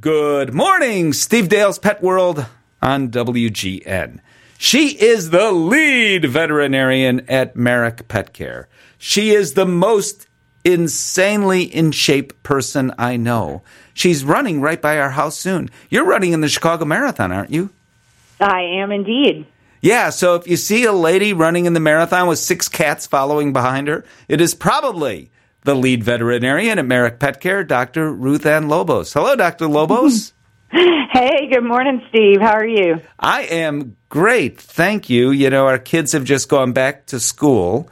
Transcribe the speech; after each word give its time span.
Good 0.00 0.54
morning, 0.54 1.12
Steve 1.12 1.50
Dale's 1.50 1.78
Pet 1.78 2.02
World 2.02 2.46
on 2.80 3.10
WGN. 3.10 4.20
She 4.56 4.98
is 4.98 5.28
the 5.28 5.52
lead 5.52 6.24
veterinarian 6.24 7.28
at 7.28 7.54
Merrick 7.54 8.08
Pet 8.08 8.32
Care. 8.32 8.68
She 8.96 9.30
is 9.30 9.52
the 9.52 9.66
most 9.66 10.26
insanely 10.64 11.64
in 11.64 11.92
shape 11.92 12.42
person 12.42 12.94
I 12.96 13.18
know. 13.18 13.60
She's 13.92 14.24
running 14.24 14.62
right 14.62 14.80
by 14.80 14.98
our 14.98 15.10
house 15.10 15.36
soon. 15.36 15.68
You're 15.90 16.06
running 16.06 16.32
in 16.32 16.40
the 16.40 16.48
Chicago 16.48 16.86
Marathon, 16.86 17.30
aren't 17.30 17.50
you? 17.50 17.68
I 18.40 18.62
am 18.62 18.92
indeed. 18.92 19.44
Yeah, 19.82 20.08
so 20.08 20.34
if 20.36 20.48
you 20.48 20.56
see 20.56 20.84
a 20.84 20.92
lady 20.92 21.34
running 21.34 21.66
in 21.66 21.74
the 21.74 21.80
marathon 21.80 22.26
with 22.26 22.38
six 22.38 22.70
cats 22.70 23.06
following 23.06 23.52
behind 23.52 23.88
her, 23.88 24.06
it 24.28 24.40
is 24.40 24.54
probably 24.54 25.30
the 25.62 25.74
lead 25.74 26.02
veterinarian 26.04 26.78
at 26.78 26.86
Merrick 26.86 27.18
Pet 27.18 27.40
Care, 27.40 27.64
Dr. 27.64 28.12
Ruth 28.12 28.46
Ann 28.46 28.68
Lobos. 28.68 29.12
Hello, 29.12 29.36
Dr. 29.36 29.66
Lobos. 29.66 30.32
hey, 30.70 31.48
good 31.52 31.64
morning, 31.64 32.02
Steve. 32.08 32.40
How 32.40 32.52
are 32.52 32.66
you? 32.66 33.00
I 33.18 33.42
am 33.42 33.96
great. 34.08 34.60
Thank 34.60 35.10
you. 35.10 35.30
You 35.30 35.50
know, 35.50 35.66
our 35.66 35.78
kids 35.78 36.12
have 36.12 36.24
just 36.24 36.48
gone 36.48 36.72
back 36.72 37.06
to 37.06 37.20
school 37.20 37.88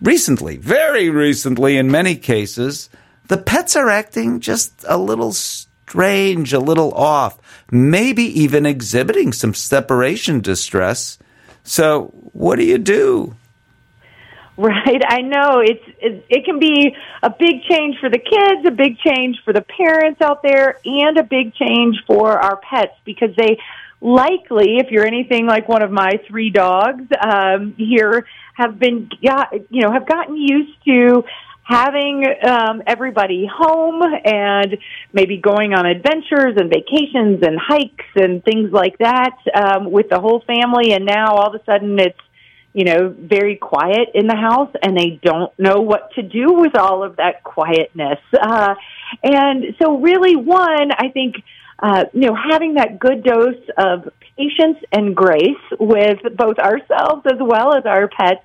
recently, 0.00 0.56
very 0.56 1.10
recently 1.10 1.76
in 1.76 1.90
many 1.90 2.16
cases. 2.16 2.88
The 3.28 3.38
pets 3.38 3.76
are 3.76 3.88
acting 3.88 4.40
just 4.40 4.84
a 4.88 4.96
little 4.96 5.32
strange, 5.32 6.52
a 6.52 6.58
little 6.58 6.92
off, 6.94 7.38
maybe 7.70 8.24
even 8.40 8.66
exhibiting 8.66 9.32
some 9.32 9.54
separation 9.54 10.40
distress. 10.40 11.18
So, 11.62 12.06
what 12.32 12.56
do 12.56 12.64
you 12.64 12.78
do? 12.78 13.36
Right, 14.60 15.00
I 15.08 15.22
know. 15.22 15.62
It's 15.64 15.84
it, 16.00 16.26
it 16.28 16.44
can 16.44 16.58
be 16.58 16.94
a 17.22 17.30
big 17.30 17.62
change 17.62 17.96
for 17.98 18.10
the 18.10 18.18
kids, 18.18 18.66
a 18.66 18.70
big 18.70 18.98
change 18.98 19.38
for 19.42 19.54
the 19.54 19.62
parents 19.62 20.20
out 20.20 20.42
there, 20.42 20.78
and 20.84 21.16
a 21.16 21.22
big 21.22 21.54
change 21.54 21.96
for 22.06 22.38
our 22.38 22.56
pets 22.56 22.92
because 23.06 23.34
they 23.36 23.56
likely, 24.02 24.76
if 24.76 24.90
you're 24.90 25.06
anything 25.06 25.46
like 25.46 25.66
one 25.66 25.82
of 25.82 25.90
my 25.90 26.10
three 26.28 26.50
dogs 26.50 27.04
um, 27.24 27.74
here, 27.78 28.26
have 28.52 28.78
been 28.78 29.08
got 29.24 29.54
you 29.70 29.80
know 29.80 29.92
have 29.92 30.06
gotten 30.06 30.36
used 30.36 30.76
to 30.84 31.24
having 31.62 32.26
um, 32.46 32.82
everybody 32.86 33.48
home 33.50 34.02
and 34.02 34.76
maybe 35.14 35.38
going 35.38 35.72
on 35.72 35.86
adventures 35.86 36.56
and 36.58 36.68
vacations 36.68 37.42
and 37.46 37.58
hikes 37.58 38.10
and 38.14 38.44
things 38.44 38.70
like 38.72 38.98
that 38.98 39.36
um, 39.54 39.90
with 39.90 40.10
the 40.10 40.20
whole 40.20 40.42
family, 40.46 40.92
and 40.92 41.06
now 41.06 41.36
all 41.36 41.54
of 41.54 41.58
a 41.58 41.64
sudden 41.64 41.98
it's 41.98 42.20
you 42.72 42.84
know, 42.84 43.14
very 43.18 43.56
quiet 43.56 44.10
in 44.14 44.26
the 44.26 44.36
house 44.36 44.70
and 44.82 44.96
they 44.96 45.18
don't 45.22 45.56
know 45.58 45.80
what 45.80 46.12
to 46.14 46.22
do 46.22 46.52
with 46.52 46.76
all 46.76 47.02
of 47.02 47.16
that 47.16 47.42
quietness. 47.42 48.18
Uh, 48.32 48.74
and 49.22 49.74
so 49.82 49.98
really 49.98 50.36
one, 50.36 50.92
I 50.92 51.08
think, 51.12 51.36
uh, 51.80 52.04
you 52.12 52.28
know, 52.28 52.36
having 52.50 52.74
that 52.74 52.98
good 52.98 53.24
dose 53.24 53.62
of 53.76 54.08
patience 54.36 54.78
and 54.92 55.16
grace 55.16 55.64
with 55.78 56.18
both 56.36 56.58
ourselves 56.58 57.22
as 57.26 57.38
well 57.40 57.74
as 57.76 57.86
our 57.86 58.08
pets 58.08 58.42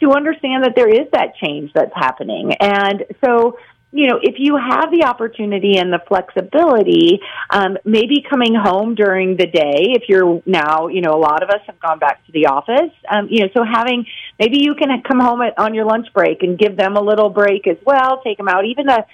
to 0.00 0.12
understand 0.12 0.64
that 0.64 0.74
there 0.74 0.88
is 0.88 1.08
that 1.12 1.36
change 1.36 1.70
that's 1.74 1.94
happening. 1.94 2.52
And 2.60 3.04
so, 3.24 3.58
you 3.92 4.06
know, 4.08 4.18
if 4.22 4.36
you 4.38 4.56
have 4.56 4.90
the 4.90 5.04
opportunity 5.06 5.76
and 5.76 5.92
the 5.92 6.00
flexibility, 6.08 7.20
um, 7.50 7.76
maybe 7.84 8.24
coming 8.28 8.54
home 8.54 8.94
during 8.94 9.36
the 9.36 9.46
day, 9.46 9.92
if 9.92 10.08
you're 10.08 10.42
now, 10.46 10.88
you 10.88 11.02
know, 11.02 11.12
a 11.12 11.20
lot 11.20 11.42
of 11.42 11.50
us 11.50 11.60
have 11.66 11.78
gone 11.78 11.98
back 11.98 12.24
to 12.26 12.32
the 12.32 12.46
office, 12.46 12.90
um, 13.10 13.28
you 13.30 13.40
know, 13.40 13.48
so 13.54 13.62
having, 13.62 14.06
maybe 14.38 14.58
you 14.62 14.74
can 14.74 14.88
come 15.02 15.20
home 15.20 15.42
at, 15.42 15.58
on 15.58 15.74
your 15.74 15.84
lunch 15.84 16.06
break 16.14 16.42
and 16.42 16.58
give 16.58 16.74
them 16.74 16.96
a 16.96 17.02
little 17.02 17.28
break 17.28 17.66
as 17.66 17.76
well, 17.84 18.22
take 18.24 18.38
them 18.38 18.48
out, 18.48 18.64
even 18.64 18.88
a 18.88 19.04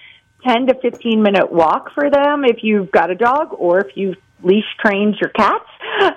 10 0.46 0.68
to 0.68 0.74
15 0.80 1.22
minute 1.22 1.50
walk 1.50 1.92
for 1.92 2.08
them 2.08 2.44
if 2.44 2.62
you've 2.62 2.92
got 2.92 3.10
a 3.10 3.16
dog 3.16 3.48
or 3.58 3.80
if 3.80 3.96
you've 3.96 4.16
leash 4.44 4.64
trained 4.78 5.16
your 5.20 5.30
cats, 5.30 5.68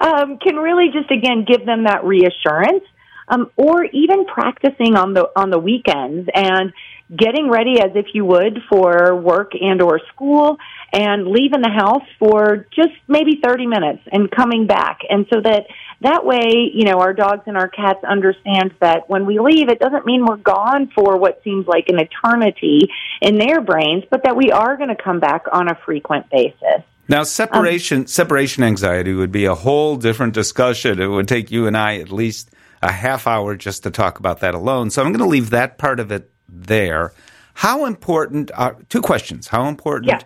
um, 0.01 0.37
can 0.37 0.57
really 0.57 0.89
just, 0.93 1.09
again, 1.09 1.45
give 1.47 1.65
them 1.65 1.85
that 1.85 2.03
reassurance. 2.03 2.83
Um, 3.27 3.49
or 3.55 3.85
even 3.85 4.25
practicing 4.25 4.97
on 4.97 5.13
the 5.13 5.29
on 5.37 5.51
the 5.51 5.59
weekends 5.59 6.27
and 6.33 6.73
getting 7.15 7.49
ready 7.49 7.81
as 7.81 7.91
if 7.95 8.07
you 8.13 8.23
would 8.23 8.59
for 8.69 9.15
work 9.15 9.51
and 9.59 9.81
or 9.81 9.99
school 10.13 10.57
and 10.93 11.27
leaving 11.27 11.61
the 11.61 11.69
house 11.69 12.07
for 12.19 12.67
just 12.73 12.93
maybe 13.07 13.39
30 13.43 13.67
minutes 13.67 14.01
and 14.11 14.31
coming 14.31 14.65
back 14.65 14.99
and 15.09 15.25
so 15.33 15.41
that 15.41 15.65
that 15.99 16.25
way 16.25 16.71
you 16.73 16.85
know 16.85 16.99
our 16.99 17.13
dogs 17.13 17.43
and 17.47 17.57
our 17.57 17.67
cats 17.67 18.03
understand 18.03 18.73
that 18.79 19.09
when 19.09 19.25
we 19.25 19.39
leave 19.39 19.67
it 19.67 19.79
doesn't 19.79 20.05
mean 20.05 20.25
we're 20.25 20.37
gone 20.37 20.89
for 20.95 21.17
what 21.17 21.41
seems 21.43 21.67
like 21.67 21.89
an 21.89 21.99
eternity 21.99 22.89
in 23.21 23.37
their 23.37 23.59
brains 23.59 24.03
but 24.09 24.23
that 24.23 24.37
we 24.37 24.51
are 24.51 24.77
going 24.77 24.89
to 24.89 25.01
come 25.01 25.19
back 25.19 25.43
on 25.51 25.69
a 25.69 25.77
frequent 25.85 26.29
basis 26.29 26.83
now, 27.09 27.23
separation 27.23 28.01
um, 28.01 28.07
separation 28.07 28.63
anxiety 28.63 29.13
would 29.13 29.33
be 29.33 29.43
a 29.43 29.55
whole 29.55 29.97
different 29.97 30.33
discussion. 30.33 31.01
It 31.01 31.07
would 31.07 31.27
take 31.27 31.51
you 31.51 31.67
and 31.67 31.75
I 31.75 31.97
at 31.97 32.09
least 32.09 32.51
a 32.81 32.91
half 32.91 33.27
hour 33.27 33.57
just 33.57 33.83
to 33.83 33.91
talk 33.91 34.19
about 34.19 34.39
that 34.39 34.55
alone. 34.55 34.89
So 34.89 35.01
I'm 35.01 35.11
going 35.11 35.19
to 35.19 35.27
leave 35.27 35.49
that 35.49 35.77
part 35.77 35.99
of 35.99 36.11
it 36.11 36.30
there. 36.51 37.13
How 37.53 37.85
important 37.85 38.51
are 38.55 38.77
two 38.89 39.01
questions? 39.01 39.47
How 39.47 39.67
important 39.67 40.11
yeah. 40.11 40.21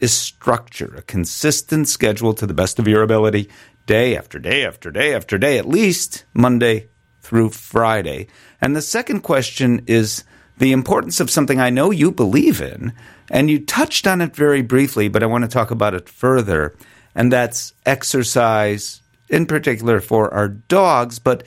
is 0.00 0.12
structure, 0.12 0.94
a 0.96 1.02
consistent 1.02 1.88
schedule 1.88 2.34
to 2.34 2.46
the 2.46 2.54
best 2.54 2.78
of 2.78 2.88
your 2.88 3.02
ability, 3.02 3.48
day 3.86 4.16
after 4.16 4.38
day 4.38 4.64
after 4.64 4.90
day 4.90 5.14
after 5.14 5.38
day, 5.38 5.58
at 5.58 5.66
least 5.66 6.24
Monday 6.34 6.88
through 7.20 7.50
Friday? 7.50 8.28
And 8.60 8.74
the 8.74 8.82
second 8.82 9.20
question 9.20 9.82
is 9.86 10.24
the 10.58 10.72
importance 10.72 11.20
of 11.20 11.30
something 11.30 11.60
I 11.60 11.70
know 11.70 11.90
you 11.90 12.10
believe 12.10 12.60
in, 12.60 12.92
and 13.30 13.50
you 13.50 13.64
touched 13.64 14.06
on 14.06 14.20
it 14.20 14.34
very 14.34 14.62
briefly, 14.62 15.08
but 15.08 15.22
I 15.22 15.26
want 15.26 15.44
to 15.44 15.48
talk 15.48 15.70
about 15.70 15.94
it 15.94 16.08
further, 16.08 16.74
and 17.14 17.32
that's 17.32 17.72
exercise, 17.86 19.02
in 19.28 19.46
particular 19.46 20.00
for 20.00 20.32
our 20.34 20.48
dogs, 20.48 21.18
but 21.18 21.46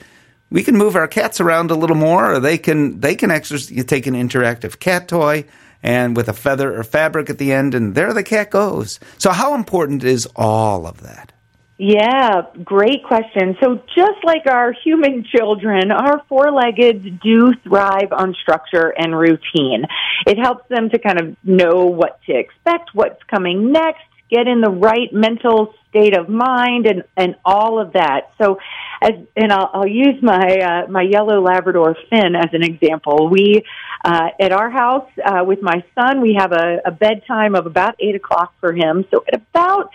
we 0.52 0.62
can 0.62 0.76
move 0.76 0.94
our 0.94 1.08
cats 1.08 1.40
around 1.40 1.70
a 1.70 1.74
little 1.74 1.96
more, 1.96 2.34
or 2.34 2.40
they 2.40 2.58
can 2.58 3.00
they 3.00 3.16
can 3.16 3.30
take 3.30 4.06
an 4.06 4.14
interactive 4.14 4.78
cat 4.78 5.08
toy 5.08 5.44
and 5.82 6.16
with 6.16 6.28
a 6.28 6.32
feather 6.32 6.78
or 6.78 6.84
fabric 6.84 7.28
at 7.28 7.38
the 7.38 7.52
end, 7.52 7.74
and 7.74 7.94
there 7.94 8.12
the 8.12 8.22
cat 8.22 8.50
goes. 8.50 9.00
So, 9.18 9.30
how 9.30 9.54
important 9.54 10.04
is 10.04 10.28
all 10.36 10.86
of 10.86 11.02
that? 11.02 11.32
Yeah, 11.78 12.42
great 12.62 13.02
question. 13.02 13.56
So, 13.60 13.82
just 13.96 14.22
like 14.24 14.46
our 14.46 14.72
human 14.84 15.24
children, 15.36 15.90
our 15.90 16.22
four 16.28 16.52
leggeds 16.52 17.04
do 17.22 17.54
thrive 17.64 18.12
on 18.12 18.34
structure 18.40 18.92
and 18.96 19.18
routine. 19.18 19.86
It 20.26 20.38
helps 20.38 20.68
them 20.68 20.90
to 20.90 20.98
kind 20.98 21.20
of 21.20 21.36
know 21.42 21.86
what 21.86 22.20
to 22.26 22.32
expect, 22.32 22.90
what's 22.92 23.22
coming 23.24 23.72
next, 23.72 24.04
get 24.32 24.48
in 24.48 24.60
the 24.60 24.70
right 24.70 25.12
mental 25.12 25.74
state 25.88 26.16
of 26.16 26.28
mind 26.28 26.86
and 26.86 27.04
and 27.16 27.36
all 27.44 27.80
of 27.80 27.92
that. 27.92 28.30
So 28.40 28.58
as 29.02 29.12
and 29.36 29.52
i'll, 29.52 29.70
I'll 29.74 29.86
use 29.86 30.22
my 30.22 30.58
uh, 30.70 30.90
my 30.90 31.02
yellow 31.02 31.40
labrador 31.42 31.96
finn 32.08 32.34
as 32.34 32.50
an 32.52 32.62
example. 32.62 33.28
We 33.28 33.62
uh, 34.04 34.28
at 34.40 34.52
our 34.52 34.70
house 34.70 35.10
uh, 35.24 35.44
with 35.44 35.60
my 35.62 35.84
son 35.94 36.22
we 36.22 36.36
have 36.38 36.52
a, 36.52 36.78
a 36.86 36.90
bedtime 36.90 37.54
of 37.54 37.66
about 37.66 37.94
eight 38.00 38.14
o'clock 38.14 38.54
for 38.60 38.72
him. 38.72 39.04
So 39.10 39.24
at 39.28 39.34
about 39.34 39.90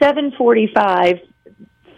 seven 0.00 0.32
forty 0.36 0.70
five 0.74 1.20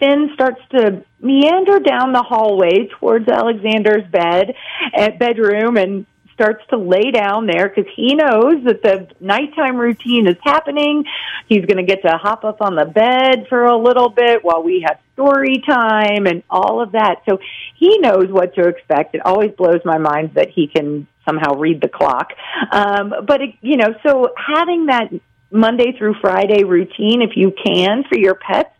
Finn 0.00 0.30
starts 0.34 0.60
to 0.72 1.04
meander 1.20 1.78
down 1.78 2.12
the 2.12 2.22
hallway 2.22 2.88
towards 2.98 3.28
Alexander's 3.28 4.04
bed 4.10 4.54
at 4.92 5.20
bedroom 5.20 5.76
and 5.76 6.04
starts 6.34 6.62
to 6.70 6.76
lay 6.76 7.10
down 7.12 7.46
there 7.46 7.68
because 7.68 7.90
he 7.96 8.14
knows 8.14 8.64
that 8.64 8.82
the 8.82 9.08
nighttime 9.20 9.76
routine 9.76 10.28
is 10.28 10.36
happening. 10.42 11.04
He's 11.48 11.64
going 11.64 11.78
to 11.78 11.84
get 11.84 12.02
to 12.02 12.18
hop 12.18 12.44
up 12.44 12.60
on 12.60 12.74
the 12.74 12.84
bed 12.84 13.46
for 13.48 13.64
a 13.64 13.76
little 13.76 14.10
bit 14.10 14.44
while 14.44 14.62
we 14.62 14.84
have 14.86 14.98
story 15.14 15.62
time 15.66 16.26
and 16.26 16.42
all 16.50 16.82
of 16.82 16.92
that. 16.92 17.22
So 17.28 17.38
he 17.78 17.98
knows 17.98 18.26
what 18.28 18.54
to 18.56 18.68
expect. 18.68 19.14
It 19.14 19.22
always 19.24 19.52
blows 19.56 19.80
my 19.84 19.98
mind 19.98 20.32
that 20.34 20.48
he 20.50 20.66
can 20.66 21.06
somehow 21.26 21.54
read 21.54 21.80
the 21.80 21.88
clock. 21.88 22.32
Um, 22.70 23.14
but, 23.26 23.40
it, 23.40 23.54
you 23.62 23.76
know, 23.76 23.94
so 24.06 24.28
having 24.36 24.86
that 24.86 25.08
Monday 25.50 25.96
through 25.96 26.16
Friday 26.20 26.64
routine, 26.64 27.22
if 27.22 27.36
you 27.36 27.52
can, 27.64 28.04
for 28.08 28.18
your 28.18 28.34
pets, 28.34 28.70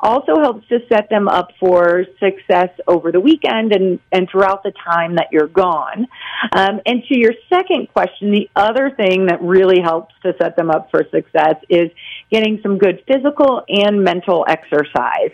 also 0.00 0.38
helps 0.38 0.68
to 0.68 0.80
set 0.92 1.08
them 1.08 1.28
up 1.28 1.48
for 1.58 2.04
success 2.20 2.68
over 2.86 3.10
the 3.10 3.20
weekend 3.20 3.72
and, 3.72 4.00
and 4.12 4.28
throughout 4.30 4.62
the 4.62 4.72
time 4.84 5.14
that 5.14 5.28
you're 5.32 5.46
gone. 5.46 6.06
Um, 6.52 6.80
and 6.86 7.02
to 7.04 7.18
your 7.18 7.32
second 7.48 7.88
question, 7.92 8.30
the 8.30 8.48
other 8.56 8.90
thing 8.90 9.26
that 9.26 9.40
really 9.42 9.80
helps 9.80 10.14
to 10.22 10.34
set 10.38 10.56
them 10.56 10.70
up 10.70 10.90
for 10.90 11.04
success 11.10 11.56
is 11.68 11.90
getting 12.30 12.60
some 12.62 12.78
good 12.78 13.02
physical 13.06 13.64
and 13.68 14.02
mental 14.02 14.44
exercise. 14.48 15.30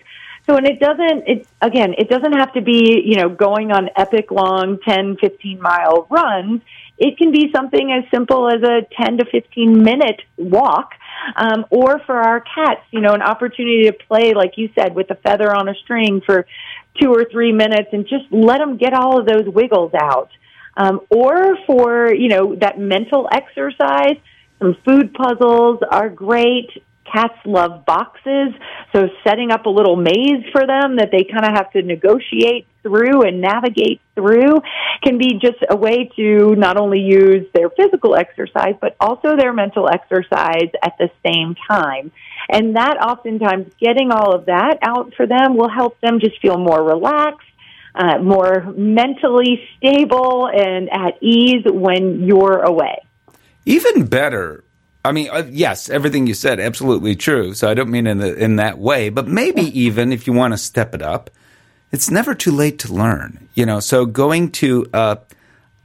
So, 0.49 0.57
and 0.57 0.67
it 0.67 0.81
doesn't, 0.81 1.29
it, 1.29 1.47
again, 1.61 1.95
it 1.97 2.09
doesn't 2.09 2.33
have 2.33 2.53
to 2.55 2.61
be, 2.61 3.03
you 3.05 3.17
know, 3.17 3.29
going 3.29 3.71
on 3.71 3.91
epic 3.97 4.31
long 4.31 4.79
10, 4.85 5.19
15 5.21 5.61
mile 5.61 6.07
runs. 6.11 6.63
It 6.99 7.17
can 7.19 7.31
be 7.31 7.51
something 7.55 7.93
as 7.93 8.11
simple 8.11 8.49
as 8.49 8.63
a 8.63 8.87
10 9.03 9.19
to 9.19 9.25
15 9.25 9.83
minute 9.83 10.21
walk 10.37 10.93
um, 11.37 11.67
or 11.71 12.01
for 12.01 12.17
our 12.17 12.41
cats, 12.41 12.83
you 12.91 13.01
know, 13.01 13.13
an 13.13 13.23
opportunity 13.23 13.85
to 13.85 13.93
play, 13.93 14.35
like 14.35 14.57
you 14.57 14.71
said, 14.75 14.95
with 14.95 15.11
a 15.11 15.15
feather 15.15 15.55
on 15.55 15.69
a 15.69 15.75
string 15.75 16.21
for 16.25 16.47
two 17.01 17.11
or 17.13 17.25
three 17.31 17.53
minutes 17.53 17.89
and 17.93 18.07
just 18.07 18.25
let 18.31 18.59
them 18.59 18.77
get 18.77 18.93
all 18.93 19.21
of 19.21 19.27
those 19.27 19.47
wiggles 19.47 19.93
out. 19.95 20.31
Um, 20.81 21.01
or 21.11 21.59
for, 21.67 22.15
you 22.23 22.29
know, 22.29 22.45
that 22.65 22.79
mental 22.79 23.29
exercise, 23.41 24.17
some 24.59 24.77
food 24.85 25.13
puzzles 25.13 25.79
are 25.99 26.09
great. 26.09 26.71
cats 27.13 27.39
love 27.45 27.85
boxes, 27.87 28.55
so 28.93 29.09
setting 29.27 29.51
up 29.51 29.67
a 29.67 29.71
little 29.71 29.97
maze 29.97 30.45
for 30.53 30.67
them 30.67 30.97
that 30.97 31.11
they 31.13 31.25
kind 31.25 31.45
of 31.45 31.53
have 31.53 31.71
to 31.73 31.83
negotiate 31.83 32.67
through 32.83 33.23
and 33.23 33.41
navigate 33.41 34.01
through 34.15 34.61
can 35.03 35.19
be 35.19 35.35
just 35.35 35.59
a 35.69 35.77
way 35.77 36.11
to 36.17 36.55
not 36.57 36.77
only 36.77 37.01
use 37.01 37.47
their 37.53 37.69
physical 37.71 38.15
exercise, 38.17 38.75
but 38.81 38.97
also 39.01 39.37
their 39.37 39.53
mental 39.53 39.89
exercise 39.89 40.71
at 40.83 40.95
the 40.99 41.11
same 41.27 41.55
time. 41.69 42.11
And 42.49 42.77
that 42.77 42.97
oftentimes 43.03 43.73
getting 43.79 44.11
all 44.11 44.35
of 44.35 44.47
that 44.47 44.79
out 44.83 45.13
for 45.17 45.27
them 45.27 45.57
will 45.57 45.69
help 45.69 46.01
them 46.01 46.21
just 46.21 46.41
feel 46.41 46.59
more 46.59 46.83
relaxed 46.83 47.50
uh, 47.95 48.19
more 48.19 48.73
mentally 48.77 49.69
stable 49.77 50.49
and 50.49 50.89
at 50.91 51.23
ease 51.23 51.65
when 51.67 52.25
you're 52.25 52.61
away. 52.61 52.99
Even 53.67 54.07
better. 54.07 54.65
I 55.05 55.13
mean, 55.13 55.29
uh, 55.31 55.47
yes, 55.51 55.89
everything 55.89 56.27
you 56.27 56.35
said, 56.35 56.61
absolutely 56.61 57.17
true. 57.17 57.55
So 57.55 57.71
I 57.71 57.75
don't 57.75 57.91
mean 57.91 58.07
in 58.07 58.19
the, 58.19 58.35
in 58.35 58.57
that 58.57 58.79
way, 58.79 59.09
but 59.09 59.27
maybe 59.27 59.63
even 59.79 60.13
if 60.13 60.27
you 60.27 60.33
want 60.33 60.53
to 60.53 60.59
step 60.59 60.95
it 60.95 61.03
up, 61.03 61.31
it's 61.91 62.11
never 62.11 62.35
too 62.35 62.53
late 62.53 62.79
to 62.81 62.93
learn. 62.93 63.49
You 63.55 63.67
know, 63.67 63.81
so 63.81 64.07
going 64.07 64.51
to 64.53 64.87
a 64.93 65.19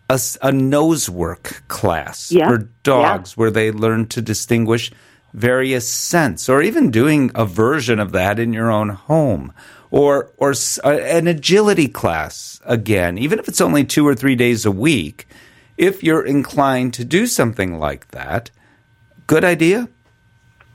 a, 0.10 0.20
a 0.42 0.52
nose 0.52 1.10
work 1.10 1.64
class 1.68 2.32
yeah. 2.32 2.48
for 2.48 2.70
dogs 2.84 3.32
yeah. 3.32 3.36
where 3.36 3.52
they 3.52 3.72
learn 3.72 4.08
to 4.08 4.22
distinguish 4.22 4.92
various 5.34 5.90
scents, 5.92 6.48
or 6.48 6.62
even 6.62 6.92
doing 6.92 7.32
a 7.36 7.46
version 7.46 8.00
of 8.00 8.12
that 8.14 8.40
in 8.40 8.54
your 8.54 8.72
own 8.72 8.90
home, 8.90 9.52
or 9.96 10.30
or 10.36 10.54
uh, 10.84 10.90
an 10.90 11.26
agility 11.26 11.88
class 11.88 12.60
again, 12.66 13.18
even 13.18 13.40
if 13.40 13.48
it's 13.48 13.62
only 13.62 13.86
two 13.86 14.06
or 14.06 14.14
three 14.14 14.36
days 14.36 14.66
a 14.66 14.72
week. 14.72 15.26
If 15.78 16.04
you're 16.04 16.26
inclined 16.26 16.94
to 16.96 17.06
do 17.06 17.28
something 17.28 17.80
like 17.80 18.10
that, 18.10 18.52
good 19.26 19.46
idea. 19.46 19.88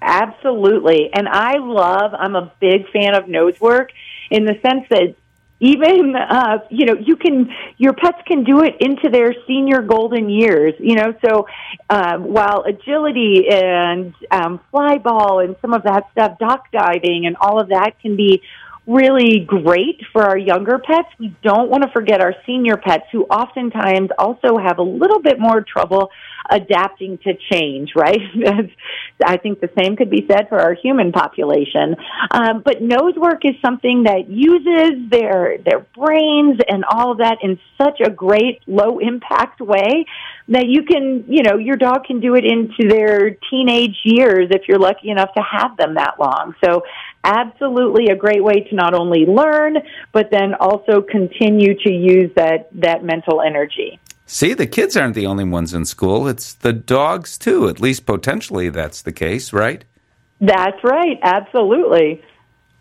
Absolutely, 0.01 1.11
and 1.13 1.29
I 1.29 1.59
love. 1.59 2.13
I'm 2.15 2.35
a 2.35 2.51
big 2.61 2.91
fan 2.91 3.15
of 3.15 3.29
nose 3.29 3.61
work 3.61 3.93
in 4.31 4.47
the 4.47 4.55
sense 4.63 4.87
that 4.89 5.15
even 5.61 6.17
uh, 6.17 6.59
you 6.71 6.87
know 6.87 6.95
you 6.95 7.17
can 7.17 7.51
your 7.77 7.93
pets 7.93 8.23
can 8.27 8.45
do 8.45 8.63
it 8.63 8.77
into 8.81 9.11
their 9.11 9.35
senior 9.47 9.83
golden 9.83 10.31
years 10.31 10.73
you 10.79 10.95
know 10.95 11.13
so 11.23 11.47
um, 11.91 12.25
while 12.25 12.63
agility 12.63 13.45
and 13.51 14.15
um, 14.31 14.61
fly 14.71 14.97
ball 14.97 15.41
and 15.41 15.57
some 15.61 15.75
of 15.75 15.83
that 15.83 16.05
stuff 16.13 16.39
dock 16.39 16.73
diving 16.73 17.27
and 17.27 17.37
all 17.37 17.61
of 17.61 17.69
that 17.69 17.99
can 18.01 18.17
be 18.17 18.43
really 18.91 19.47
great 19.47 20.01
for 20.13 20.23
our 20.25 20.37
younger 20.37 20.79
pets. 20.79 21.09
We 21.19 21.35
don't 21.43 21.71
want 21.71 21.85
to 21.85 21.91
forget 21.91 22.21
our 22.21 22.35
senior 22.45 22.77
pets 22.77 23.05
who 23.13 23.25
oftentimes 23.25 24.11
also 24.19 24.59
have 24.59 24.79
a 24.79 24.83
little 24.83 25.23
bit 25.23 25.39
more 25.39 25.63
trouble 25.63 26.11
adapting 26.51 27.19
to 27.19 27.35
change, 27.53 27.93
right? 27.95 28.19
I 29.25 29.37
think 29.37 29.61
the 29.61 29.71
same 29.79 29.97
could 29.97 30.11
be 30.11 30.27
said 30.29 30.49
for 30.49 30.59
our 30.59 30.75
human 30.75 31.13
population. 31.13 31.95
Um, 32.33 32.63
but 32.65 32.83
nose 32.83 33.15
work 33.17 33.45
is 33.45 33.55
something 33.65 34.05
that 34.05 34.29
uses 34.29 35.11
their 35.11 35.59
their 35.59 35.87
brains 35.95 36.59
and 36.69 36.85
all 36.85 37.13
of 37.13 37.19
that 37.19 37.39
in 37.43 37.61
such 37.81 38.01
a 38.05 38.11
great 38.11 38.61
low 38.67 38.99
impact 38.99 39.61
way 39.61 40.07
that 40.49 40.67
you 40.67 40.83
can, 40.83 41.25
you 41.29 41.43
know, 41.45 41.57
your 41.57 41.77
dog 41.77 42.05
can 42.05 42.19
do 42.19 42.35
it 42.35 42.45
into 42.45 42.89
their 42.89 43.37
teenage 43.51 43.97
years 44.05 44.49
if 44.51 44.63
you're 44.67 44.81
lucky 44.81 45.11
enough 45.11 45.33
to 45.35 45.43
have 45.43 45.77
them 45.77 45.95
that 45.95 46.19
long. 46.19 46.55
So 46.65 46.83
absolutely 47.25 48.07
a 48.07 48.17
great 48.17 48.43
way 48.43 48.61
to 48.69 48.75
not 48.75 48.95
only 48.95 49.27
learn, 49.27 49.79
but 50.13 50.31
then 50.31 50.55
also 50.55 51.03
continue 51.03 51.75
to 51.85 51.91
use 51.91 52.31
that, 52.37 52.69
that 52.73 53.05
mental 53.05 53.41
energy. 53.41 53.99
See, 54.27 54.55
the 54.55 54.67
kids 54.67 54.97
aren't 54.97 55.17
the 55.17 55.27
only 55.27 55.45
ones 55.45 55.75
in 55.75 55.85
school. 55.85 56.29
It's 56.29 56.55
the 56.55 56.73
dogs, 56.73 57.37
too. 57.37 57.69
At 57.69 57.81
least 57.81 58.07
potentially 58.07 58.69
that's 58.69 59.03
the 59.03 59.13
case, 59.13 59.53
right? 59.53 59.85
That's 60.41 60.83
right. 60.85 61.19
Absolutely. 61.23 62.23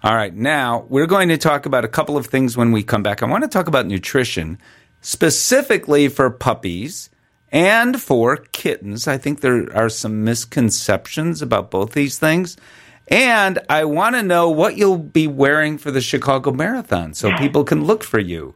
All 0.03 0.15
right. 0.15 0.33
Now, 0.33 0.85
we're 0.89 1.07
going 1.07 1.29
to 1.29 1.37
talk 1.37 1.65
about 1.65 1.83
a 1.83 1.89
couple 1.89 2.15
of 2.17 2.27
things 2.27 2.55
when 2.55 2.71
we 2.71 2.83
come 2.83 3.03
back. 3.03 3.21
I 3.21 3.25
want 3.25 3.43
to 3.43 3.49
talk 3.49 3.67
about 3.67 3.87
nutrition, 3.87 4.59
specifically 5.01 6.07
for 6.07 6.29
puppies 6.29 7.09
and 7.51 7.99
for 7.99 8.37
kittens. 8.37 9.07
I 9.07 9.17
think 9.17 9.41
there 9.41 9.75
are 9.75 9.89
some 9.89 10.23
misconceptions 10.23 11.41
about 11.41 11.71
both 11.71 11.93
these 11.93 12.19
things. 12.19 12.57
And 13.09 13.59
I 13.67 13.85
want 13.85 14.15
to 14.15 14.23
know 14.23 14.49
what 14.49 14.77
you'll 14.77 14.97
be 14.97 15.27
wearing 15.27 15.77
for 15.77 15.91
the 15.91 16.01
Chicago 16.01 16.51
Marathon 16.51 17.13
so 17.13 17.35
people 17.37 17.63
can 17.63 17.85
look 17.85 18.03
for 18.03 18.19
you. 18.19 18.55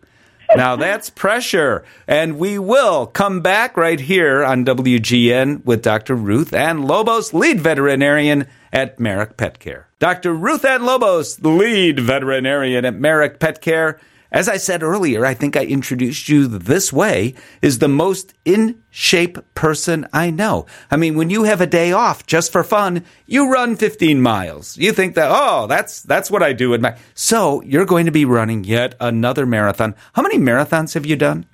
Now 0.55 0.75
that's 0.75 1.09
pressure. 1.09 1.83
And 2.07 2.38
we 2.38 2.59
will 2.59 3.07
come 3.07 3.41
back 3.41 3.75
right 3.75 4.00
here 4.00 4.44
on 4.44 4.65
WGN 4.65 5.65
with 5.65 5.81
Dr. 5.81 6.15
Ruth 6.15 6.53
Ann 6.53 6.83
Lobos, 6.83 7.33
lead 7.33 7.59
veterinarian 7.59 8.47
at 8.71 9.00
Merrick 9.00 9.38
Pet 9.38 9.59
Care. 9.59 9.88
Dr. 10.00 10.33
Ruth 10.33 10.65
Ann 10.65 10.85
Lobos, 10.85 11.39
lead 11.41 12.00
veterinarian 12.00 12.85
at 12.85 12.95
Merrick 12.95 13.39
Pet 13.39 13.61
Care. 13.61 14.00
As 14.33 14.50
I 14.50 14.57
said 14.57 14.81
earlier, 14.81 15.27
I 15.27 15.35
think 15.35 15.56
I 15.56 15.63
introduced 15.63 16.27
you 16.27 16.47
this 16.47 16.91
way, 16.91 17.35
is 17.62 17.77
the 17.77 17.88
most 17.88 18.33
in 18.44 18.81
shape 18.89 19.38
person 19.53 20.07
I 20.12 20.31
know. 20.31 20.65
I 20.89 20.97
mean, 20.97 21.15
when 21.15 21.30
you 21.30 21.44
have 21.44 21.62
a 21.62 21.68
day 21.68 21.91
off 21.91 22.25
just 22.25 22.51
for 22.51 22.63
fun, 22.63 23.06
you 23.27 23.51
run 23.51 23.75
15 23.75 24.19
miles. 24.19 24.75
You 24.75 24.91
think 24.91 25.13
that, 25.13 25.30
oh, 25.31 25.68
that's, 25.68 26.01
that's 26.01 26.31
what 26.31 26.41
I 26.41 26.51
do 26.51 26.74
in 26.74 26.81
my, 26.81 26.97
so 27.13 27.62
you're 27.62 27.85
going 27.85 28.07
to 28.07 28.12
be 28.12 28.25
running 28.25 28.63
yet 28.63 28.95
another 29.00 29.45
marathon. 29.45 29.94
How 30.13 30.24
many 30.24 30.39
marathons 30.39 30.95
have 30.95 31.06
you 31.06 31.15
done? 31.15 31.45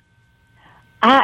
Uh, 1.02 1.20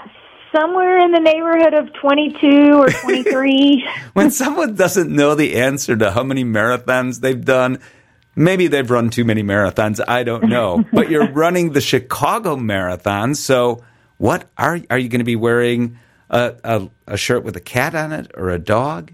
somewhere 0.55 0.99
in 0.99 1.13
the 1.13 1.21
neighborhood 1.21 1.73
of 1.73 1.91
22 1.95 2.75
or 2.75 2.91
23. 3.03 3.89
when 4.13 4.31
someone 4.31 4.75
doesn't 4.75 5.11
know 5.11 5.35
the 5.35 5.57
answer 5.57 5.97
to 5.97 6.11
how 6.11 6.23
many 6.23 6.45
marathons 6.45 7.21
they've 7.21 7.45
done, 7.45 7.79
maybe 8.37 8.69
they've 8.69 8.89
run 8.89 9.11
too 9.11 9.25
many 9.25 9.43
marathons. 9.43 10.01
I 10.07 10.23
don't 10.23 10.45
know. 10.45 10.85
but 10.93 11.11
you're 11.11 11.33
running 11.33 11.73
the 11.73 11.81
Chicago 11.81 12.57
Marathon. 12.57 13.35
So, 13.35 13.83
what 14.19 14.49
are 14.57 14.79
are 14.89 14.99
you 14.99 15.09
going 15.09 15.21
to 15.21 15.25
be 15.25 15.37
wearing? 15.37 15.99
A, 16.29 16.57
a, 16.65 16.89
a, 17.07 17.17
shirt 17.17 17.45
with 17.45 17.55
a 17.55 17.61
cat 17.61 17.95
on 17.95 18.13
it 18.13 18.33
or 18.35 18.51
a 18.51 18.59
dog? 18.59 19.13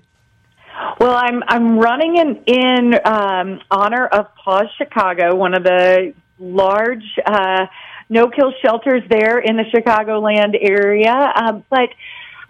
Well, 0.98 1.14
I'm 1.14 1.42
I'm 1.46 1.78
running 1.78 2.16
in 2.16 2.42
in 2.46 2.94
um, 3.04 3.60
honor 3.70 4.06
of 4.06 4.34
Paws 4.42 4.69
Chicago, 4.78 5.34
one 5.36 5.52
of 5.52 5.62
the 5.62 6.14
large 6.38 7.04
uh, 7.26 7.66
no 8.08 8.28
kill 8.28 8.52
shelters 8.62 9.02
there 9.10 9.38
in 9.38 9.56
the 9.56 9.64
Chicagoland 9.64 10.54
area. 10.60 11.12
Um, 11.12 11.64
but 11.70 11.88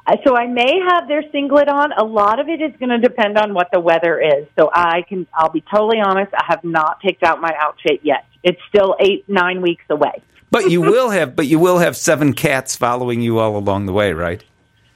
Uh, 0.04 0.16
so 0.25 0.37
I 0.37 0.46
may 0.46 0.81
have 0.90 1.06
their 1.06 1.22
singlet 1.31 1.69
on. 1.69 1.93
A 1.93 2.04
lot 2.04 2.40
of 2.40 2.49
it 2.49 2.60
is 2.60 2.72
going 2.78 2.90
to 2.90 2.99
depend 2.99 3.38
on 3.38 3.54
what 3.54 3.69
the 3.72 3.81
weather 3.81 4.20
is. 4.20 4.46
So 4.58 4.70
I 4.72 5.02
can, 5.08 5.26
I'll 5.32 5.50
be 5.50 5.62
totally 5.72 6.00
honest. 6.04 6.32
I 6.34 6.44
have 6.49 6.64
not 6.64 7.00
picked 7.00 7.22
out 7.22 7.41
my 7.41 7.55
outfit 7.58 8.00
yet. 8.03 8.24
It's 8.43 8.60
still 8.69 8.96
eight, 8.98 9.29
nine 9.29 9.62
weeks 9.62 9.84
away. 9.91 10.22
But 10.50 10.70
you 10.70 10.81
will 10.81 11.10
have, 11.19 11.36
but 11.36 11.46
you 11.46 11.58
will 11.58 11.79
have 11.79 11.96
seven 11.96 12.32
cats 12.32 12.74
following 12.74 13.20
you 13.20 13.38
all 13.38 13.56
along 13.56 13.86
the 13.86 13.93
way, 13.93 14.12
right? 14.12 14.43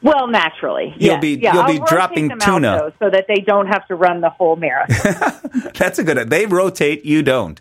Well, 0.02 0.28
naturally, 0.28 0.94
you'll 0.98 1.14
yes. 1.14 1.20
be 1.20 1.34
yeah, 1.34 1.54
you'll 1.54 1.62
I'll 1.62 1.72
be 1.72 1.80
dropping 1.88 2.38
tuna 2.38 2.68
out, 2.68 2.78
though, 3.00 3.06
so 3.06 3.10
that 3.10 3.24
they 3.26 3.40
don't 3.40 3.66
have 3.66 3.88
to 3.88 3.96
run 3.96 4.20
the 4.20 4.28
whole 4.28 4.54
marathon. 4.54 5.72
That's 5.74 5.98
a 5.98 6.04
good. 6.04 6.30
They 6.30 6.46
rotate, 6.46 7.04
you 7.04 7.22
don't. 7.22 7.60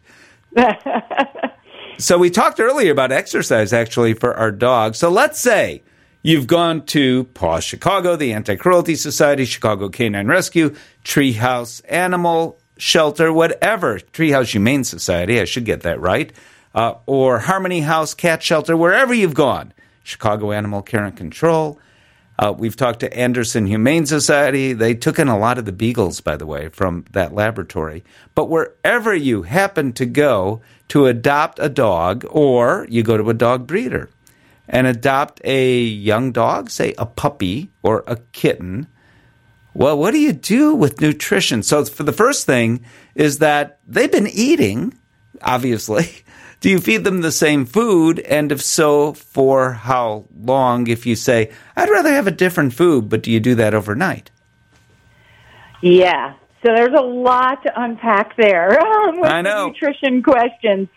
so 1.98 2.17
we 2.17 2.29
talked 2.29 2.60
earlier 2.60 2.91
about 2.91 3.12
exercise, 3.12 3.72
actually, 3.72 4.13
for 4.13 4.36
our 4.36 4.51
dogs. 4.51 4.98
So 4.98 5.10
let's 5.10 5.39
say 5.39 5.81
You've 6.25 6.48
gone 6.48 6.88
to 6.88 7.25
Paws 7.36 7.63
Chicago, 7.63 8.15
the 8.15 8.34
Anti 8.34 8.55
Cruelty 8.55 8.96
Society, 8.96 9.46
Chicago 9.46 9.89
Canine 9.89 10.25
Rescue, 10.25 10.74
Treehouse 11.03 11.84
Animal 11.88 12.58
Shelter, 12.77 13.32
whatever, 13.32 14.00
Treehouse 14.00 14.50
Humane 14.50 14.86
Society, 14.86 15.39
I 15.39 15.46
should 15.46 15.65
get 15.65 15.82
that 15.82 16.01
right, 16.01 16.34
uh, 16.74 16.96
or 17.05 17.38
Harmony 17.38 17.82
House 17.82 18.15
Cat 18.15 18.41
Shelter, 18.41 18.75
wherever 18.75 19.13
you've 19.13 19.36
gone, 19.36 19.72
Chicago 20.01 20.51
Animal 20.51 20.82
Care 20.82 21.05
and 21.05 21.15
Control. 21.15 21.79
Uh, 22.39 22.51
we've 22.58 22.75
talked 22.75 23.01
to 23.01 23.15
Anderson 23.15 23.67
Humane 23.67 24.08
Society. 24.08 24.74
They 24.74 24.96
took 24.96 25.20
in 25.20 25.27
a 25.27 25.38
lot 25.38 25.60
of 25.60 25.65
the 25.65 25.72
beagles, 25.72 26.22
by 26.22 26.38
the 26.38 26.48
way, 26.48 26.70
from 26.70 27.05
that 27.12 27.36
laboratory. 27.36 28.03
But 28.34 28.50
wherever 28.50 29.13
you 29.13 29.44
happen 29.44 29.94
to 29.94 30.08
go 30.08 30.62
to 30.88 31.05
adopt 31.05 31.60
a 31.60 31.70
dog, 31.70 32.25
or 32.32 32.88
you 32.89 33.03
go 33.03 33.15
to 33.15 33.29
a 33.29 33.36
dog 33.36 33.67
breeder, 33.67 34.10
and 34.67 34.88
adopt 34.88 35.41
a 35.43 35.79
young 35.81 36.31
dog, 36.31 36.69
say 36.69 36.93
a 36.98 37.05
puppy 37.05 37.72
or 37.84 38.03
a 38.07 38.17
kitten, 38.31 38.88
well, 39.75 39.98
what 39.98 40.12
do 40.12 40.19
you 40.19 40.31
do 40.31 40.74
with 40.74 41.01
nutrition? 41.01 41.62
So, 41.62 41.84
for 41.84 42.03
the 42.03 42.13
first 42.13 42.45
thing 42.45 42.86
is 43.13 43.39
that 43.39 43.79
they've 43.86 44.12
been 44.12 44.27
eating, 44.27 44.93
obviously. 45.41 46.10
Do 46.62 46.72
you 46.72 46.79
feed 46.79 47.03
them 47.03 47.22
the 47.22 47.34
same 47.34 47.65
food? 47.65 48.19
And 48.22 48.51
if 48.51 48.60
so, 48.60 49.13
for 49.13 49.74
how 49.74 50.25
long? 50.36 50.88
If 50.88 51.05
you 51.05 51.15
say, 51.15 51.51
I'd 51.75 51.89
rather 51.89 52.10
have 52.12 52.25
a 52.25 52.31
different 52.31 52.74
food, 52.74 53.07
but 53.07 53.22
do 53.22 53.29
you 53.29 53.39
do 53.39 53.53
that 53.55 53.75
overnight? 53.75 54.31
Yeah. 55.81 56.34
So 56.65 56.74
there's 56.75 56.98
a 56.98 57.03
lot 57.03 57.62
to 57.63 57.72
unpack 57.79 58.36
there 58.38 58.79
um, 59.07 59.19
with 59.19 59.29
I 59.29 59.41
know. 59.41 59.67
Nutrition 59.67 60.24
questions. 60.24 60.88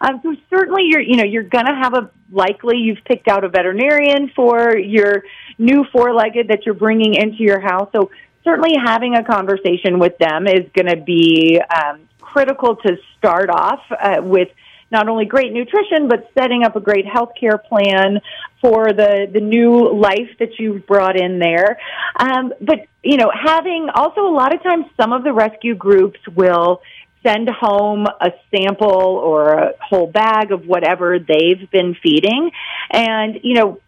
Um, 0.00 0.20
so 0.22 0.34
certainly 0.50 0.84
you're, 0.86 1.00
you 1.00 1.16
know, 1.16 1.24
you're 1.24 1.42
going 1.42 1.66
to 1.66 1.74
have 1.74 1.94
a 1.94 2.10
likely 2.30 2.76
you've 2.78 3.04
picked 3.04 3.28
out 3.28 3.44
a 3.44 3.48
veterinarian 3.48 4.30
for 4.36 4.76
your 4.76 5.24
new 5.58 5.84
four-legged 5.92 6.48
that 6.48 6.66
you're 6.66 6.74
bringing 6.74 7.14
into 7.14 7.42
your 7.42 7.60
house. 7.60 7.88
So 7.92 8.10
certainly 8.44 8.74
having 8.82 9.14
a 9.14 9.24
conversation 9.24 9.98
with 9.98 10.16
them 10.18 10.46
is 10.46 10.66
going 10.74 10.88
to 10.88 10.96
be 10.96 11.60
um, 11.60 12.08
critical 12.20 12.76
to 12.76 12.96
start 13.16 13.50
off 13.50 13.80
uh, 13.90 14.22
with 14.22 14.48
not 14.90 15.08
only 15.08 15.26
great 15.26 15.52
nutrition, 15.52 16.08
but 16.08 16.30
setting 16.38 16.64
up 16.64 16.74
a 16.74 16.80
great 16.80 17.04
healthcare 17.04 17.62
plan 17.62 18.20
for 18.60 18.92
the, 18.92 19.28
the 19.30 19.40
new 19.40 19.92
life 19.92 20.30
that 20.38 20.58
you've 20.58 20.86
brought 20.86 21.20
in 21.20 21.38
there. 21.38 21.78
Um, 22.18 22.54
but, 22.60 22.86
you 23.02 23.18
know, 23.18 23.30
having 23.30 23.90
also 23.94 24.22
a 24.22 24.34
lot 24.34 24.54
of 24.54 24.62
times 24.62 24.86
some 24.98 25.12
of 25.12 25.24
the 25.24 25.32
rescue 25.32 25.74
groups 25.74 26.20
will 26.34 26.80
send 27.22 27.48
home 27.48 28.06
a 28.06 28.32
sample 28.50 28.90
or 28.90 29.52
a 29.52 29.72
whole 29.80 30.06
bag 30.06 30.52
of 30.52 30.66
whatever 30.66 31.18
they've 31.18 31.70
been 31.70 31.94
feeding. 32.02 32.50
And, 32.90 33.40
you 33.42 33.54
know, 33.54 33.80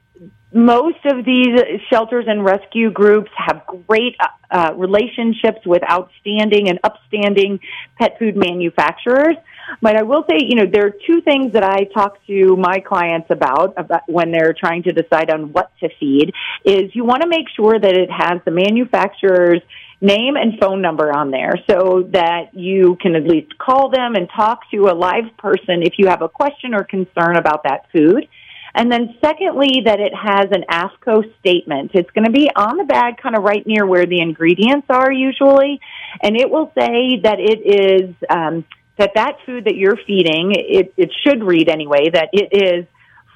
most 0.52 0.99
of 1.04 1.25
these 1.25 1.61
shelters 1.90 2.25
and 2.26 2.45
rescue 2.45 2.90
groups 2.90 3.30
have 3.37 3.62
great 3.87 4.16
uh, 4.50 4.73
relationships 4.76 5.61
with 5.64 5.83
outstanding 5.88 6.69
and 6.69 6.80
upstanding 6.83 7.61
pet 7.99 8.19
food 8.19 8.37
manufacturers. 8.37 9.37
But 9.80 9.97
I 9.97 10.02
will 10.02 10.25
say, 10.28 10.38
you 10.40 10.57
know, 10.57 10.66
there 10.71 10.87
are 10.87 10.95
two 11.07 11.21
things 11.21 11.52
that 11.52 11.62
I 11.62 11.85
talk 11.95 12.19
to 12.26 12.57
my 12.57 12.80
clients 12.80 13.28
about, 13.30 13.75
about 13.76 14.02
when 14.09 14.33
they're 14.33 14.54
trying 14.59 14.83
to 14.85 14.92
decide 14.92 15.30
on 15.30 15.52
what 15.52 15.71
to 15.80 15.88
feed 16.00 16.33
is 16.64 16.95
you 16.95 17.04
want 17.04 17.23
to 17.23 17.28
make 17.28 17.47
sure 17.54 17.78
that 17.78 17.97
it 17.97 18.11
has 18.11 18.40
the 18.45 18.50
manufacturer's 18.50 19.62
name 20.00 20.35
and 20.37 20.59
phone 20.59 20.80
number 20.80 21.12
on 21.12 21.30
there 21.30 21.54
so 21.69 22.09
that 22.12 22.54
you 22.54 22.97
can 23.00 23.14
at 23.14 23.25
least 23.25 23.57
call 23.59 23.90
them 23.90 24.14
and 24.14 24.28
talk 24.35 24.69
to 24.71 24.88
a 24.88 24.95
live 24.95 25.37
person 25.38 25.83
if 25.83 25.95
you 25.99 26.09
have 26.09 26.23
a 26.23 26.28
question 26.28 26.75
or 26.75 26.85
concern 26.85 27.37
about 27.37 27.62
that 27.64 27.87
food. 27.92 28.26
And 28.74 28.90
then 28.90 29.16
secondly, 29.20 29.82
that 29.84 30.00
it 30.00 30.12
has 30.14 30.46
an 30.52 30.64
AAFCO 30.70 31.38
statement. 31.40 31.90
It's 31.94 32.10
going 32.10 32.24
to 32.24 32.30
be 32.30 32.48
on 32.54 32.76
the 32.76 32.84
bag 32.84 33.18
kind 33.18 33.36
of 33.36 33.42
right 33.42 33.66
near 33.66 33.86
where 33.86 34.06
the 34.06 34.20
ingredients 34.20 34.86
are 34.88 35.10
usually. 35.10 35.80
And 36.22 36.36
it 36.36 36.50
will 36.50 36.72
say 36.78 37.20
that 37.22 37.38
it 37.38 37.60
is, 37.64 38.14
um, 38.28 38.64
that 38.96 39.12
that 39.14 39.38
food 39.46 39.64
that 39.64 39.76
you're 39.76 39.96
feeding, 40.06 40.52
it, 40.54 40.92
it 40.96 41.10
should 41.24 41.42
read 41.42 41.68
anyway, 41.68 42.10
that 42.12 42.28
it 42.32 42.50
is 42.52 42.86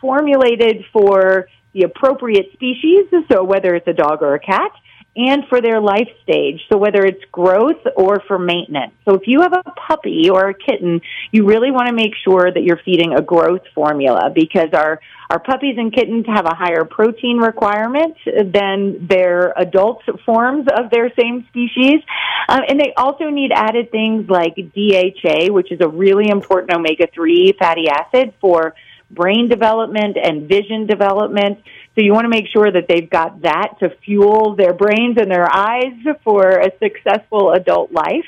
formulated 0.00 0.84
for 0.92 1.48
the 1.72 1.82
appropriate 1.82 2.52
species. 2.52 3.06
So 3.32 3.42
whether 3.42 3.74
it's 3.74 3.88
a 3.88 3.92
dog 3.92 4.22
or 4.22 4.34
a 4.34 4.40
cat, 4.40 4.70
and 5.16 5.44
for 5.48 5.60
their 5.60 5.80
life 5.80 6.08
stage. 6.22 6.60
So 6.68 6.76
whether 6.76 7.04
it's 7.04 7.22
growth 7.30 7.80
or 7.96 8.20
for 8.26 8.38
maintenance. 8.38 8.92
So 9.04 9.14
if 9.14 9.22
you 9.26 9.42
have 9.42 9.52
a 9.52 9.62
puppy 9.88 10.28
or 10.30 10.48
a 10.48 10.54
kitten, 10.54 11.00
you 11.30 11.46
really 11.46 11.70
want 11.70 11.88
to 11.88 11.94
make 11.94 12.14
sure 12.24 12.50
that 12.50 12.62
you're 12.62 12.80
feeding 12.84 13.14
a 13.14 13.22
growth 13.22 13.62
formula 13.74 14.30
because 14.34 14.70
our 14.72 15.00
our 15.30 15.38
puppies 15.38 15.76
and 15.78 15.92
kittens 15.92 16.26
have 16.26 16.44
a 16.44 16.54
higher 16.54 16.84
protein 16.84 17.38
requirement 17.38 18.16
than 18.26 19.06
their 19.06 19.54
adult 19.56 20.02
forms 20.24 20.66
of 20.76 20.90
their 20.90 21.10
same 21.18 21.46
species. 21.48 22.02
Uh, 22.48 22.60
and 22.68 22.78
they 22.78 22.92
also 22.96 23.30
need 23.30 23.50
added 23.52 23.90
things 23.90 24.28
like 24.28 24.54
DHA, 24.54 25.50
which 25.50 25.72
is 25.72 25.80
a 25.80 25.88
really 25.88 26.28
important 26.28 26.72
omega 26.72 27.08
3 27.12 27.54
fatty 27.58 27.88
acid 27.88 28.34
for 28.40 28.74
brain 29.10 29.48
development 29.48 30.16
and 30.22 30.48
vision 30.48 30.86
development. 30.86 31.58
So 31.94 32.04
you 32.04 32.12
want 32.12 32.24
to 32.24 32.28
make 32.28 32.46
sure 32.52 32.70
that 32.70 32.86
they've 32.88 33.08
got 33.08 33.42
that 33.42 33.78
to 33.80 33.90
fuel 34.04 34.56
their 34.56 34.72
brains 34.72 35.16
and 35.18 35.30
their 35.30 35.48
eyes 35.52 35.94
for 36.24 36.48
a 36.48 36.70
successful 36.78 37.52
adult 37.52 37.92
life. 37.92 38.26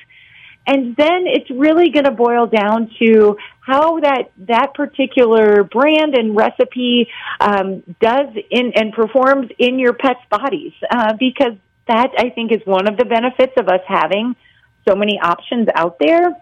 And 0.68 0.97
then 0.97 1.26
it's 1.26 1.50
really 1.50 1.90
going 1.90 2.06
to 2.06 2.11
boil 2.11 2.47
down 2.47 2.90
to 2.99 3.37
how 3.61 4.00
that 4.00 4.30
that 4.38 4.75
particular 4.75 5.62
brand 5.62 6.16
and 6.16 6.37
recipe 6.37 7.09
um, 7.40 7.83
does 8.00 8.28
in 8.50 8.73
and 8.75 8.92
performs 8.92 9.50
in 9.59 9.78
your 9.78 9.92
pet's 9.92 10.25
bodies, 10.28 10.73
uh, 10.90 11.12
because 11.18 11.52
that 11.87 12.11
I 12.18 12.30
think 12.30 12.50
is 12.50 12.62
one 12.64 12.88
of 12.88 12.97
the 12.97 13.04
benefits 13.04 13.52
of 13.56 13.68
us 13.68 13.80
having 13.87 14.35
so 14.88 14.97
many 14.97 15.21
options 15.21 15.68
out 15.75 15.99
there 16.00 16.37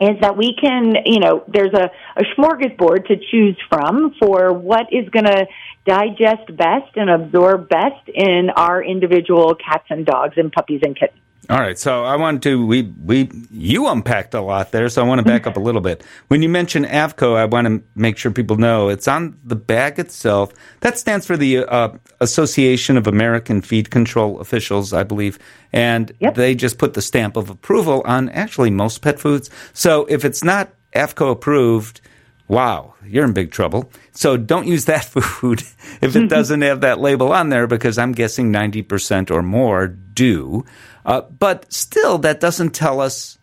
is 0.00 0.20
that 0.20 0.36
we 0.36 0.54
can, 0.54 0.94
you 1.06 1.18
know, 1.18 1.44
there's 1.48 1.74
a, 1.74 1.90
a 2.16 2.22
smorgasbord 2.36 3.06
to 3.08 3.16
choose 3.30 3.56
from 3.68 4.14
for 4.20 4.52
what 4.52 4.92
is 4.92 5.08
going 5.08 5.24
to 5.24 5.46
digest 5.84 6.56
best 6.56 6.96
and 6.96 7.10
absorb 7.10 7.68
best 7.68 8.08
in 8.12 8.50
our 8.54 8.82
individual 8.82 9.54
cats 9.54 9.86
and 9.90 10.06
dogs 10.06 10.34
and 10.36 10.52
puppies 10.52 10.80
and 10.84 10.96
kittens. 10.96 11.20
All 11.50 11.58
right, 11.58 11.78
so 11.78 12.04
I 12.04 12.16
want 12.16 12.42
to 12.42 12.66
we 12.66 12.82
we 13.02 13.30
you 13.50 13.88
unpacked 13.88 14.34
a 14.34 14.40
lot 14.42 14.70
there, 14.70 14.90
so 14.90 15.02
I 15.02 15.08
want 15.08 15.20
to 15.20 15.24
back 15.24 15.46
up 15.46 15.56
a 15.56 15.60
little 15.60 15.80
bit. 15.80 16.04
When 16.26 16.42
you 16.42 16.48
mention 16.50 16.84
AAFCO, 16.84 17.36
I 17.36 17.46
want 17.46 17.66
to 17.66 17.82
make 17.94 18.18
sure 18.18 18.30
people 18.30 18.58
know 18.58 18.90
it's 18.90 19.08
on 19.08 19.40
the 19.42 19.56
bag 19.56 19.98
itself. 19.98 20.52
That 20.80 20.98
stands 20.98 21.24
for 21.24 21.38
the 21.38 21.64
uh, 21.64 21.96
Association 22.20 22.98
of 22.98 23.06
American 23.06 23.62
Feed 23.62 23.90
Control 23.90 24.38
Officials, 24.40 24.92
I 24.92 25.04
believe, 25.04 25.38
and 25.72 26.12
yep. 26.20 26.34
they 26.34 26.54
just 26.54 26.76
put 26.76 26.92
the 26.92 27.00
stamp 27.00 27.34
of 27.34 27.48
approval 27.48 28.02
on 28.04 28.28
actually 28.28 28.70
most 28.70 29.00
pet 29.00 29.18
foods. 29.18 29.48
So 29.72 30.04
if 30.04 30.26
it's 30.26 30.44
not 30.44 30.74
AAFCO 30.94 31.30
approved, 31.30 32.02
wow, 32.46 32.94
you're 33.06 33.24
in 33.24 33.32
big 33.32 33.52
trouble. 33.52 33.90
So 34.12 34.36
don't 34.36 34.66
use 34.66 34.84
that 34.84 35.04
food 35.06 35.62
if 36.02 36.14
it 36.14 36.28
doesn't 36.28 36.60
have 36.60 36.82
that 36.82 37.00
label 37.00 37.32
on 37.32 37.48
there 37.48 37.66
because 37.66 37.96
I'm 37.96 38.12
guessing 38.12 38.52
90% 38.52 39.30
or 39.30 39.42
more 39.42 39.96
do. 40.18 40.64
Uh, 41.06 41.20
but 41.20 41.72
still, 41.72 42.18
that 42.18 42.40
doesn't 42.40 42.74
tell 42.74 43.00
us 43.00 43.38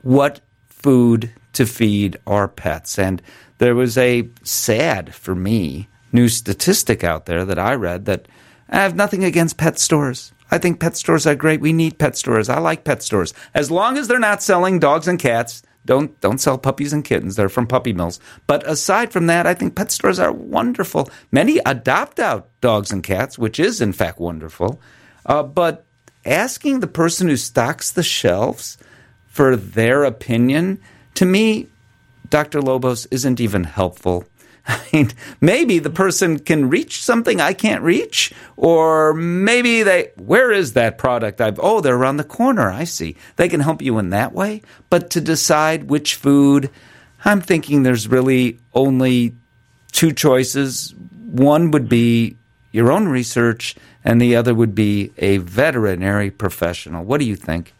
what 0.00 0.40
food 0.68 1.30
to 1.52 1.66
feed 1.66 2.16
our 2.26 2.48
pets. 2.48 2.98
And 2.98 3.20
there 3.58 3.74
was 3.74 3.98
a 3.98 4.28
sad, 4.42 5.14
for 5.14 5.34
me, 5.34 5.88
new 6.10 6.28
statistic 6.28 7.04
out 7.04 7.26
there 7.26 7.44
that 7.44 7.58
I 7.58 7.74
read 7.74 8.06
that 8.06 8.26
I 8.70 8.76
have 8.76 8.96
nothing 8.96 9.22
against 9.22 9.58
pet 9.58 9.78
stores. 9.78 10.32
I 10.50 10.58
think 10.58 10.80
pet 10.80 10.96
stores 10.96 11.26
are 11.26 11.34
great. 11.34 11.60
We 11.60 11.74
need 11.74 11.98
pet 11.98 12.16
stores. 12.16 12.48
I 12.48 12.58
like 12.58 12.84
pet 12.84 13.02
stores. 13.02 13.34
As 13.54 13.70
long 13.70 13.98
as 13.98 14.08
they're 14.08 14.18
not 14.18 14.42
selling 14.42 14.78
dogs 14.78 15.08
and 15.08 15.18
cats, 15.18 15.62
don't 15.84 16.18
don't 16.20 16.40
sell 16.40 16.58
puppies 16.58 16.92
and 16.92 17.04
kittens. 17.04 17.36
They're 17.36 17.48
from 17.48 17.66
puppy 17.66 17.92
mills. 17.92 18.18
But 18.46 18.66
aside 18.66 19.12
from 19.12 19.26
that, 19.26 19.46
I 19.46 19.54
think 19.54 19.74
pet 19.74 19.90
stores 19.90 20.18
are 20.18 20.32
wonderful. 20.32 21.10
Many 21.30 21.58
adopt 21.66 22.18
out 22.18 22.48
dogs 22.60 22.92
and 22.92 23.02
cats, 23.02 23.38
which 23.38 23.60
is 23.60 23.80
in 23.80 23.92
fact 23.92 24.20
wonderful. 24.20 24.80
Uh, 25.26 25.42
but 25.42 25.84
asking 26.24 26.80
the 26.80 26.86
person 26.86 27.28
who 27.28 27.36
stocks 27.36 27.90
the 27.90 28.02
shelves 28.02 28.78
for 29.26 29.56
their 29.56 30.04
opinion, 30.04 30.80
to 31.14 31.24
me, 31.24 31.68
Dr. 32.28 32.60
Lobos 32.60 33.06
isn't 33.06 33.40
even 33.40 33.64
helpful. 33.64 34.24
I 34.66 34.80
mean, 34.92 35.12
maybe 35.40 35.78
the 35.78 35.90
person 35.90 36.38
can 36.38 36.70
reach 36.70 37.02
something 37.02 37.40
I 37.40 37.52
can't 37.52 37.82
reach, 37.82 38.32
or 38.56 39.12
maybe 39.14 39.82
they, 39.82 40.12
where 40.16 40.52
is 40.52 40.74
that 40.74 40.98
product? 40.98 41.40
I've, 41.40 41.58
oh, 41.60 41.80
they're 41.80 41.96
around 41.96 42.18
the 42.18 42.24
corner. 42.24 42.70
I 42.70 42.84
see. 42.84 43.16
They 43.36 43.48
can 43.48 43.60
help 43.60 43.82
you 43.82 43.98
in 43.98 44.10
that 44.10 44.32
way. 44.32 44.62
But 44.88 45.10
to 45.10 45.20
decide 45.20 45.90
which 45.90 46.14
food, 46.14 46.70
I'm 47.24 47.40
thinking 47.40 47.82
there's 47.82 48.08
really 48.08 48.58
only 48.72 49.34
two 49.90 50.12
choices. 50.12 50.94
One 51.30 51.70
would 51.70 51.88
be 51.88 52.36
your 52.70 52.90
own 52.90 53.08
research 53.08 53.76
and 54.04 54.20
the 54.20 54.36
other 54.36 54.54
would 54.54 54.74
be 54.74 55.12
a 55.18 55.38
veterinary 55.38 56.30
professional. 56.30 57.04
What 57.04 57.18
do 57.18 57.26
you 57.26 57.36
think? 57.36 57.74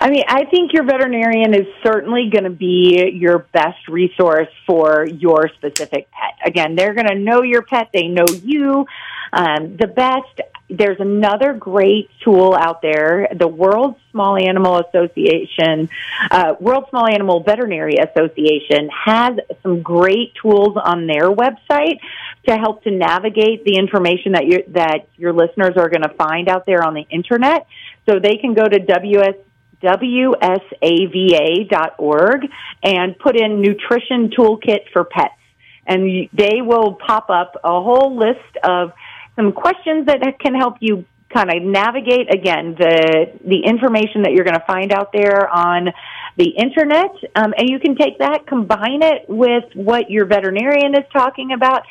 I 0.00 0.10
mean, 0.10 0.24
I 0.28 0.44
think 0.44 0.72
your 0.72 0.84
veterinarian 0.84 1.54
is 1.54 1.66
certainly 1.82 2.28
going 2.30 2.44
to 2.44 2.50
be 2.50 3.10
your 3.14 3.38
best 3.38 3.88
resource 3.88 4.48
for 4.66 5.06
your 5.06 5.48
specific 5.56 6.10
pet. 6.10 6.34
Again, 6.44 6.74
they're 6.74 6.94
going 6.94 7.06
to 7.06 7.14
know 7.14 7.42
your 7.42 7.62
pet, 7.62 7.88
they 7.92 8.08
know 8.08 8.26
you 8.26 8.86
um, 9.32 9.76
the 9.76 9.86
best. 9.86 10.40
There's 10.70 10.98
another 10.98 11.52
great 11.52 12.08
tool 12.22 12.56
out 12.58 12.80
there, 12.80 13.28
the 13.34 13.46
World 13.46 13.96
Small 14.10 14.36
Animal 14.36 14.80
Association, 14.80 15.90
uh, 16.30 16.54
World 16.58 16.86
Small 16.88 17.06
Animal 17.06 17.40
Veterinary 17.40 17.96
Association 17.96 18.88
has 18.88 19.36
some 19.62 19.82
great 19.82 20.32
tools 20.40 20.78
on 20.82 21.06
their 21.06 21.28
website 21.30 22.00
to 22.48 22.56
help 22.56 22.82
to 22.84 22.90
navigate 22.90 23.64
the 23.64 23.76
information 23.76 24.32
that 24.32 24.46
you 24.46 24.64
that 24.68 25.06
your 25.16 25.32
listeners 25.32 25.76
are 25.76 25.88
going 25.88 26.02
to 26.02 26.14
find 26.14 26.48
out 26.48 26.64
there 26.66 26.82
on 26.82 26.94
the 26.94 27.06
internet. 27.10 27.66
So 28.06 28.18
they 28.18 28.36
can 28.36 28.54
go 28.54 28.64
to 28.64 28.78
WS 28.78 29.34
WSAVA.org 29.84 30.80
and 32.82 33.18
put 33.18 33.36
in 33.36 33.60
nutrition 33.60 34.30
toolkit 34.30 34.88
for 34.92 35.04
pets. 35.04 35.34
And 35.86 36.30
they 36.32 36.62
will 36.62 36.94
pop 36.94 37.28
up 37.28 37.56
a 37.62 37.82
whole 37.82 38.16
list 38.16 38.56
of 38.62 38.94
some 39.36 39.52
questions 39.52 40.06
that 40.06 40.20
can 40.40 40.54
help 40.54 40.76
you 40.80 41.04
kind 41.32 41.50
of 41.50 41.62
navigate 41.62 42.32
again 42.32 42.76
the 42.78 43.32
the 43.44 43.64
information 43.66 44.22
that 44.22 44.32
you're 44.32 44.44
going 44.44 44.58
to 44.58 44.66
find 44.66 44.92
out 44.92 45.10
there 45.12 45.48
on 45.48 45.88
the 46.36 46.50
internet 46.50 47.10
um, 47.34 47.52
and 47.56 47.68
you 47.68 47.80
can 47.80 47.96
take 47.96 48.18
that 48.18 48.46
combine 48.46 49.02
it 49.02 49.24
with 49.28 49.64
what 49.74 50.10
your 50.10 50.26
veterinarian 50.26 50.94
is 50.94 51.04
talking 51.12 51.50
about 51.52 51.82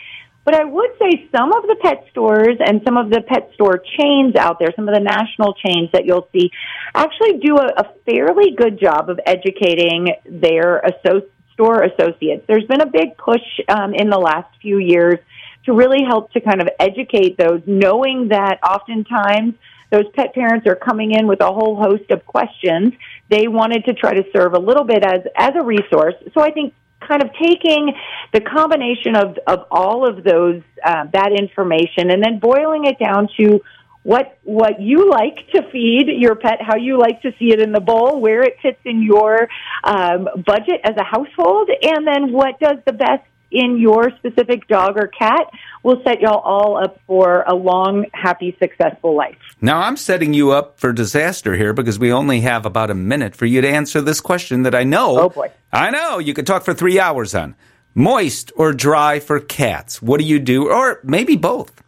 but 0.45 0.55
I 0.55 0.65
would 0.65 0.91
say 1.01 1.29
some 1.35 1.53
of 1.53 1.63
the 1.63 1.77
pet 1.81 2.05
stores 2.11 2.57
and 2.59 2.81
some 2.83 2.97
of 2.97 3.09
the 3.09 3.21
pet 3.21 3.51
store 3.53 3.81
chains 3.97 4.35
out 4.35 4.59
there, 4.59 4.69
some 4.75 4.89
of 4.89 4.93
the 4.93 4.99
national 4.99 5.53
chains 5.53 5.89
that 5.93 6.05
you'll 6.05 6.27
see, 6.33 6.51
actually 6.93 7.37
do 7.37 7.55
a, 7.55 7.67
a 7.77 7.93
fairly 8.05 8.51
good 8.51 8.77
job 8.77 9.09
of 9.09 9.19
educating 9.25 10.09
their 10.25 10.85
asso- 10.85 11.27
store 11.53 11.83
associates. 11.83 12.43
There's 12.47 12.65
been 12.65 12.81
a 12.81 12.89
big 12.89 13.15
push 13.17 13.41
um, 13.69 13.93
in 13.93 14.09
the 14.09 14.17
last 14.17 14.49
few 14.61 14.79
years 14.79 15.19
to 15.65 15.73
really 15.73 16.03
help 16.03 16.31
to 16.33 16.41
kind 16.41 16.61
of 16.61 16.69
educate 16.79 17.37
those, 17.37 17.61
knowing 17.65 18.29
that 18.29 18.59
oftentimes 18.63 19.55
those 19.91 20.05
pet 20.15 20.33
parents 20.33 20.65
are 20.67 20.75
coming 20.75 21.11
in 21.11 21.27
with 21.27 21.41
a 21.41 21.51
whole 21.51 21.75
host 21.75 22.09
of 22.09 22.25
questions. 22.25 22.93
They 23.29 23.47
wanted 23.47 23.85
to 23.85 23.93
try 23.93 24.13
to 24.13 24.23
serve 24.35 24.53
a 24.53 24.59
little 24.59 24.83
bit 24.83 25.03
as, 25.03 25.21
as 25.37 25.51
a 25.55 25.63
resource. 25.63 26.15
So 26.33 26.41
I 26.41 26.51
think 26.51 26.73
kind 26.99 27.21
of 27.21 27.29
taking 27.41 27.93
the 28.31 28.41
combination 28.41 29.15
of, 29.15 29.37
of 29.45 29.65
all 29.69 30.07
of 30.07 30.23
those, 30.23 30.61
uh, 30.83 31.05
that 31.13 31.31
information 31.37 32.09
and 32.09 32.23
then 32.23 32.39
boiling 32.39 32.85
it 32.85 32.97
down 32.97 33.27
to 33.37 33.61
what 34.03 34.37
what 34.43 34.81
you 34.81 35.09
like 35.09 35.47
to 35.55 35.61
feed 35.71 36.07
your 36.07 36.35
pet, 36.35 36.61
how 36.61 36.75
you 36.75 36.99
like 36.99 37.21
to 37.21 37.31
see 37.39 37.53
it 37.53 37.61
in 37.61 37.71
the 37.71 37.79
bowl, 37.79 38.19
where 38.19 38.43
it 38.43 38.57
fits 38.61 38.79
in 38.83 39.01
your 39.01 39.47
um, 39.83 40.27
budget 40.45 40.81
as 40.83 40.95
a 40.97 41.03
household, 41.03 41.69
and 41.81 42.05
then 42.05 42.33
what 42.33 42.59
does 42.59 42.79
the 42.85 42.91
best 42.91 43.23
in 43.53 43.77
your 43.77 44.11
specific 44.17 44.67
dog 44.67 44.97
or 44.97 45.07
cat 45.07 45.49
will 45.83 46.01
set 46.03 46.19
y'all 46.21 46.39
all 46.39 46.83
up 46.83 46.99
for 47.07 47.43
a 47.47 47.53
long, 47.53 48.05
happy, 48.13 48.55
successful 48.59 49.15
life. 49.15 49.37
Now, 49.61 49.81
I'm 49.81 49.95
setting 49.95 50.33
you 50.33 50.51
up 50.51 50.79
for 50.79 50.91
disaster 50.91 51.55
here 51.55 51.73
because 51.73 51.99
we 51.99 52.11
only 52.11 52.41
have 52.41 52.65
about 52.65 52.89
a 52.89 52.95
minute 52.95 53.35
for 53.35 53.45
you 53.45 53.61
to 53.61 53.69
answer 53.69 54.01
this 54.01 54.19
question 54.19 54.63
that 54.63 54.75
I 54.75 54.83
know. 54.83 55.19
Oh, 55.19 55.29
boy. 55.29 55.51
I 55.71 55.91
know 55.91 56.19
you 56.19 56.33
could 56.33 56.47
talk 56.47 56.63
for 56.63 56.73
three 56.73 56.99
hours 56.99 57.35
on. 57.35 57.55
Moist 57.95 58.51
or 58.55 58.73
dry 58.73 59.19
for 59.19 59.39
cats? 59.39 60.01
What 60.01 60.19
do 60.19 60.25
you 60.25 60.39
do? 60.39 60.71
Or 60.71 60.99
maybe 61.03 61.35
both. 61.35 61.83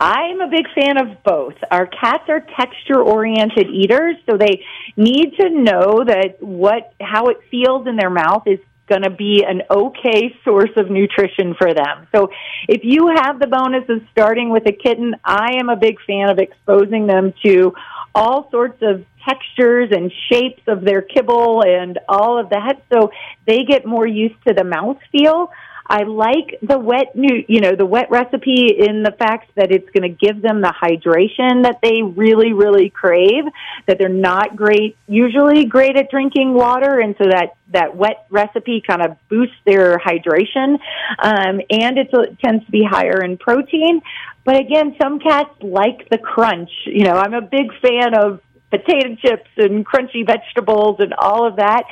I'm 0.00 0.40
a 0.40 0.48
big 0.48 0.66
fan 0.74 0.96
of 1.00 1.22
both. 1.24 1.54
Our 1.72 1.86
cats 1.86 2.24
are 2.28 2.40
texture 2.40 3.00
oriented 3.00 3.68
eaters, 3.68 4.16
so 4.26 4.36
they 4.36 4.64
need 4.96 5.34
to 5.40 5.50
know 5.50 6.04
that 6.04 6.36
what 6.40 6.92
how 7.00 7.26
it 7.26 7.38
feels 7.50 7.86
in 7.88 7.96
their 7.96 8.10
mouth 8.10 8.44
is 8.46 8.60
going 8.88 9.02
to 9.02 9.10
be 9.10 9.44
an 9.46 9.62
okay 9.70 10.34
source 10.44 10.70
of 10.76 10.90
nutrition 10.90 11.54
for 11.54 11.74
them. 11.74 12.06
So 12.14 12.30
if 12.68 12.80
you 12.84 13.12
have 13.14 13.38
the 13.38 13.46
bonus 13.46 13.88
of 13.88 14.02
starting 14.10 14.50
with 14.50 14.66
a 14.66 14.72
kitten, 14.72 15.14
I 15.24 15.56
am 15.60 15.68
a 15.68 15.76
big 15.76 15.98
fan 16.06 16.30
of 16.30 16.38
exposing 16.38 17.06
them 17.06 17.32
to 17.44 17.74
all 18.14 18.50
sorts 18.50 18.82
of 18.82 19.04
textures 19.28 19.90
and 19.92 20.12
shapes 20.30 20.62
of 20.66 20.82
their 20.82 21.02
kibble 21.02 21.62
and 21.62 21.98
all 22.08 22.38
of 22.38 22.50
that 22.50 22.82
so 22.92 23.10
they 23.46 23.64
get 23.64 23.84
more 23.84 24.06
used 24.06 24.36
to 24.46 24.54
the 24.54 24.64
mouth 24.64 24.98
feel. 25.12 25.50
I 25.88 26.02
like 26.02 26.58
the 26.60 26.78
wet 26.78 27.16
new, 27.16 27.44
you 27.48 27.60
know, 27.60 27.74
the 27.74 27.86
wet 27.86 28.10
recipe 28.10 28.76
in 28.78 29.02
the 29.02 29.12
fact 29.12 29.50
that 29.56 29.72
it's 29.72 29.88
going 29.90 30.02
to 30.02 30.26
give 30.26 30.42
them 30.42 30.60
the 30.60 30.72
hydration 30.72 31.62
that 31.62 31.78
they 31.82 32.02
really, 32.02 32.52
really 32.52 32.90
crave. 32.90 33.44
That 33.86 33.98
they're 33.98 34.08
not 34.08 34.54
great, 34.54 34.96
usually 35.06 35.64
great 35.64 35.96
at 35.96 36.10
drinking 36.10 36.52
water, 36.52 37.00
and 37.00 37.14
so 37.16 37.24
that 37.30 37.56
that 37.72 37.96
wet 37.96 38.26
recipe 38.30 38.82
kind 38.86 39.02
of 39.02 39.16
boosts 39.28 39.56
their 39.64 39.98
hydration. 39.98 40.78
Um, 41.18 41.60
and 41.70 41.98
it 41.98 42.10
tends 42.44 42.64
to 42.66 42.70
be 42.70 42.84
higher 42.84 43.22
in 43.22 43.38
protein. 43.38 44.02
But 44.44 44.56
again, 44.56 44.96
some 45.00 45.20
cats 45.20 45.50
like 45.60 46.08
the 46.10 46.18
crunch. 46.18 46.70
You 46.86 47.04
know, 47.04 47.12
I'm 47.12 47.34
a 47.34 47.42
big 47.42 47.70
fan 47.80 48.14
of 48.14 48.40
potato 48.70 49.16
chips 49.16 49.48
and 49.56 49.86
crunchy 49.86 50.26
vegetables 50.26 50.96
and 50.98 51.14
all 51.14 51.46
of 51.46 51.56
that. 51.56 51.84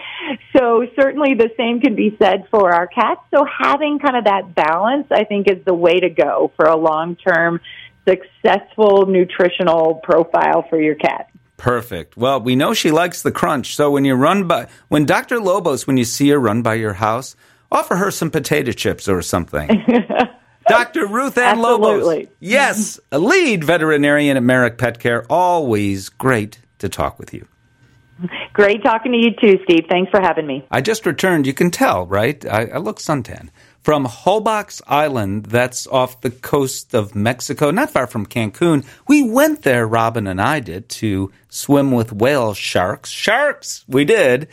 So 0.55 0.87
certainly 0.95 1.35
the 1.35 1.51
same 1.57 1.81
can 1.81 1.95
be 1.95 2.17
said 2.21 2.45
for 2.51 2.75
our 2.75 2.87
cats. 2.87 3.21
So 3.35 3.45
having 3.45 3.99
kind 3.99 4.17
of 4.17 4.25
that 4.25 4.55
balance, 4.55 5.07
I 5.11 5.25
think, 5.25 5.51
is 5.51 5.65
the 5.65 5.75
way 5.75 6.01
to 6.01 6.11
go 6.11 6.53
for 6.57 6.67
a 6.67 6.77
long 6.77 7.17
term 7.17 7.61
successful 8.07 9.07
nutritional 9.07 9.97
profile 9.97 10.65
for 10.69 10.81
your 10.81 10.95
cat. 10.95 11.29
Perfect. 11.57 12.17
Well, 12.17 12.41
we 12.41 12.55
know 12.55 12.75
she 12.75 12.91
likes 12.91 13.23
the 13.23 13.33
crunch. 13.33 13.75
So 13.75 13.91
when 13.91 14.05
you 14.05 14.15
run 14.15 14.47
by, 14.47 14.69
when 14.89 15.07
Dr. 15.07 15.41
Lobos, 15.41 15.87
when 15.87 15.97
you 15.97 16.05
see 16.05 16.29
her 16.29 16.39
run 16.39 16.63
by 16.63 16.75
your 16.75 16.95
house, 16.95 17.35
offer 17.73 17.97
her 17.97 18.11
some 18.11 18.31
potato 18.31 18.73
chips 18.73 19.09
or 19.09 19.23
something. 19.23 19.83
Dr. 20.69 21.07
Ruth 21.07 21.39
Ann 21.39 21.61
Lobos. 21.61 22.27
Yes, 22.41 23.01
a 23.13 23.19
lead 23.19 23.65
veterinarian 23.65 24.37
at 24.37 24.43
Merrick 24.43 24.79
Pet 24.79 24.99
Care. 24.99 25.25
Always 25.31 26.09
great 26.09 26.59
to 26.79 26.89
talk 26.89 27.19
with 27.19 27.33
you. 27.35 27.47
Great 28.55 28.83
talking 28.83 29.13
to 29.13 29.19
you 29.19 29.33
too, 29.39 29.63
Steve. 29.65 29.85
Thanks 29.91 30.11
for 30.11 30.21
having 30.21 30.47
me. 30.47 30.67
I 30.71 30.81
just 30.81 31.05
returned. 31.05 31.47
You 31.47 31.53
can 31.53 31.71
tell, 31.71 32.07
right? 32.07 32.45
I, 32.47 32.67
I 32.67 32.79
look 32.79 32.99
suntan. 32.99 33.51
From 33.83 34.07
Holbox 34.07 34.83
Island, 34.87 35.47
that's 35.47 35.87
off 35.87 36.23
the 36.23 36.31
coast 36.31 36.95
of 36.95 37.15
Mexico, 37.15 37.71
not 37.71 37.91
far 37.91 38.07
from 38.07 38.27
Cancun. 38.27 38.85
We 39.07 39.23
went 39.23 39.63
there, 39.63 39.87
Robin 39.87 40.27
and 40.27 40.41
I 40.41 40.61
did, 40.61 40.89
to 40.89 41.31
swim 41.51 41.93
with 41.93 42.13
whale 42.13 42.55
sharks. 42.55 43.11
Sharks! 43.11 43.85
We 43.87 44.05
did. 44.05 44.49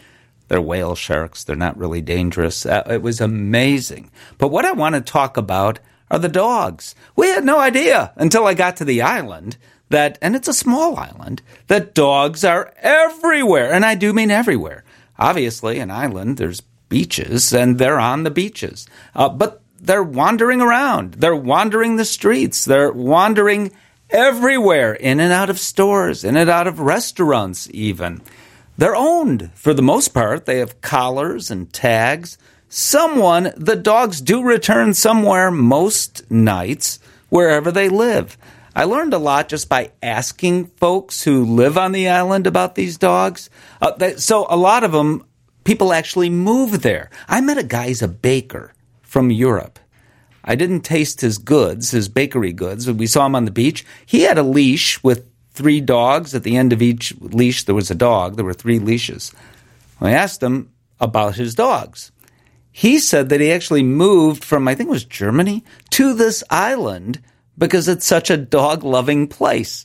They're 0.49 0.62
whale 0.62 0.93
sharks. 0.93 1.45
They're 1.45 1.55
not 1.55 1.77
really 1.77 2.01
dangerous. 2.01 2.65
Uh, 2.65 2.83
it 2.88 3.01
was 3.01 3.21
amazing. 3.21 4.12
But 4.38 4.49
what 4.49 4.65
I 4.65 4.73
want 4.73 4.95
to 4.95 5.01
talk 5.01 5.38
about 5.38 5.79
are 6.12 6.19
the 6.19 6.29
dogs. 6.29 6.93
We 7.15 7.27
had 7.29 7.43
no 7.43 7.59
idea 7.59 8.13
until 8.17 8.45
I 8.45 8.53
got 8.53 8.77
to 8.77 8.86
the 8.86 9.01
island 9.01 9.57
that, 9.93 10.17
and 10.21 10.36
it's 10.36 10.47
a 10.47 10.53
small 10.53 10.97
island, 10.97 11.41
that 11.67 11.93
dogs 11.93 12.43
are 12.43 12.73
everywhere. 12.77 13.71
And 13.71 13.86
I 13.86 13.95
do 13.95 14.13
mean 14.13 14.29
everywhere. 14.29 14.84
Obviously, 15.17 15.79
an 15.79 15.89
island, 15.89 16.38
there's 16.38 16.62
beaches, 16.89 17.53
and 17.53 17.77
they're 17.77 17.99
on 17.99 18.23
the 18.23 18.32
beaches. 18.32 18.88
Uh, 19.15 19.29
but 19.29 19.62
they're 19.79 20.03
wandering 20.03 20.62
around. 20.62 21.15
They're 21.15 21.36
wandering 21.36 21.95
the 21.95 22.06
streets. 22.06 22.65
They're 22.65 22.91
wandering 22.91 23.71
everywhere, 24.10 24.93
in 24.93 25.19
and 25.19 25.34
out 25.34 25.49
of 25.49 25.60
stores, 25.60 26.23
in 26.23 26.38
and 26.38 26.49
out 26.49 26.67
of 26.67 26.79
restaurants, 26.79 27.69
even. 27.71 28.21
They're 28.77 28.95
owned 28.95 29.51
for 29.53 29.73
the 29.73 29.82
most 29.82 30.10
part. 30.10 30.45
They 30.45 30.60
have 30.60 30.82
collars 30.82 31.51
and 31.51 31.71
tags. 31.71 32.38
Someone, 32.69 33.53
the 33.56 33.75
dogs 33.75 34.21
do 34.21 34.43
return 34.43 34.93
somewhere 34.93 35.51
most 35.51 36.29
nights, 36.32 36.99
wherever 37.29 37.71
they 37.71 37.89
live. 37.89 38.38
I 38.75 38.86
learned 38.86 39.13
a 39.13 39.19
lot 39.19 39.49
just 39.49 39.69
by 39.69 39.91
asking 40.01 40.67
folks 40.67 41.23
who 41.23 41.45
live 41.45 41.77
on 41.77 41.91
the 41.91 42.09
island 42.09 42.47
about 42.47 42.75
these 42.75 42.97
dogs. 42.97 43.49
Uh, 43.81 44.17
so 44.17 44.47
a 44.49 44.57
lot 44.57 44.83
of 44.83 44.91
them, 44.91 45.25
people 45.63 45.93
actually 45.93 46.29
move 46.29 46.81
there. 46.81 47.09
I 47.27 47.41
met 47.41 47.57
a 47.57 47.63
guy, 47.63 47.88
he's 47.88 48.01
a 48.01 48.07
baker 48.07 48.73
from 49.01 49.29
Europe. 49.29 49.79
I 50.43 50.55
didn't 50.55 50.81
taste 50.81 51.21
his 51.21 51.38
goods, 51.38 51.91
his 51.91 52.09
bakery 52.09 52.51
goods. 52.51 52.89
We 52.91 53.07
saw 53.07 53.25
him 53.25 53.36
on 53.36 53.45
the 53.45 53.51
beach. 53.51 53.86
He 54.05 54.21
had 54.21 54.38
a 54.38 54.43
leash 54.43 55.01
with 55.03 55.29
three 55.51 55.79
dogs. 55.79 56.36
At 56.36 56.43
the 56.43 56.57
end 56.57 56.73
of 56.73 56.81
each 56.81 57.13
leash, 57.19 57.63
there 57.63 57.75
was 57.75 57.89
a 57.89 57.95
dog. 57.95 58.36
There 58.36 58.43
were 58.43 58.53
three 58.53 58.79
leashes. 58.79 59.31
I 60.01 60.12
asked 60.12 60.43
him 60.43 60.71
about 60.99 61.36
his 61.36 61.55
dogs. 61.55 62.12
He 62.71 62.97
said 62.99 63.29
that 63.29 63.39
he 63.39 63.51
actually 63.51 63.83
moved 63.83 64.43
from, 64.43 64.67
I 64.67 64.75
think 64.75 64.88
it 64.88 64.91
was 64.91 65.05
Germany, 65.05 65.63
to 65.91 66.13
this 66.13 66.43
island 66.49 67.21
because 67.57 67.87
it's 67.87 68.05
such 68.05 68.29
a 68.29 68.37
dog 68.37 68.83
loving 68.83 69.27
place. 69.27 69.83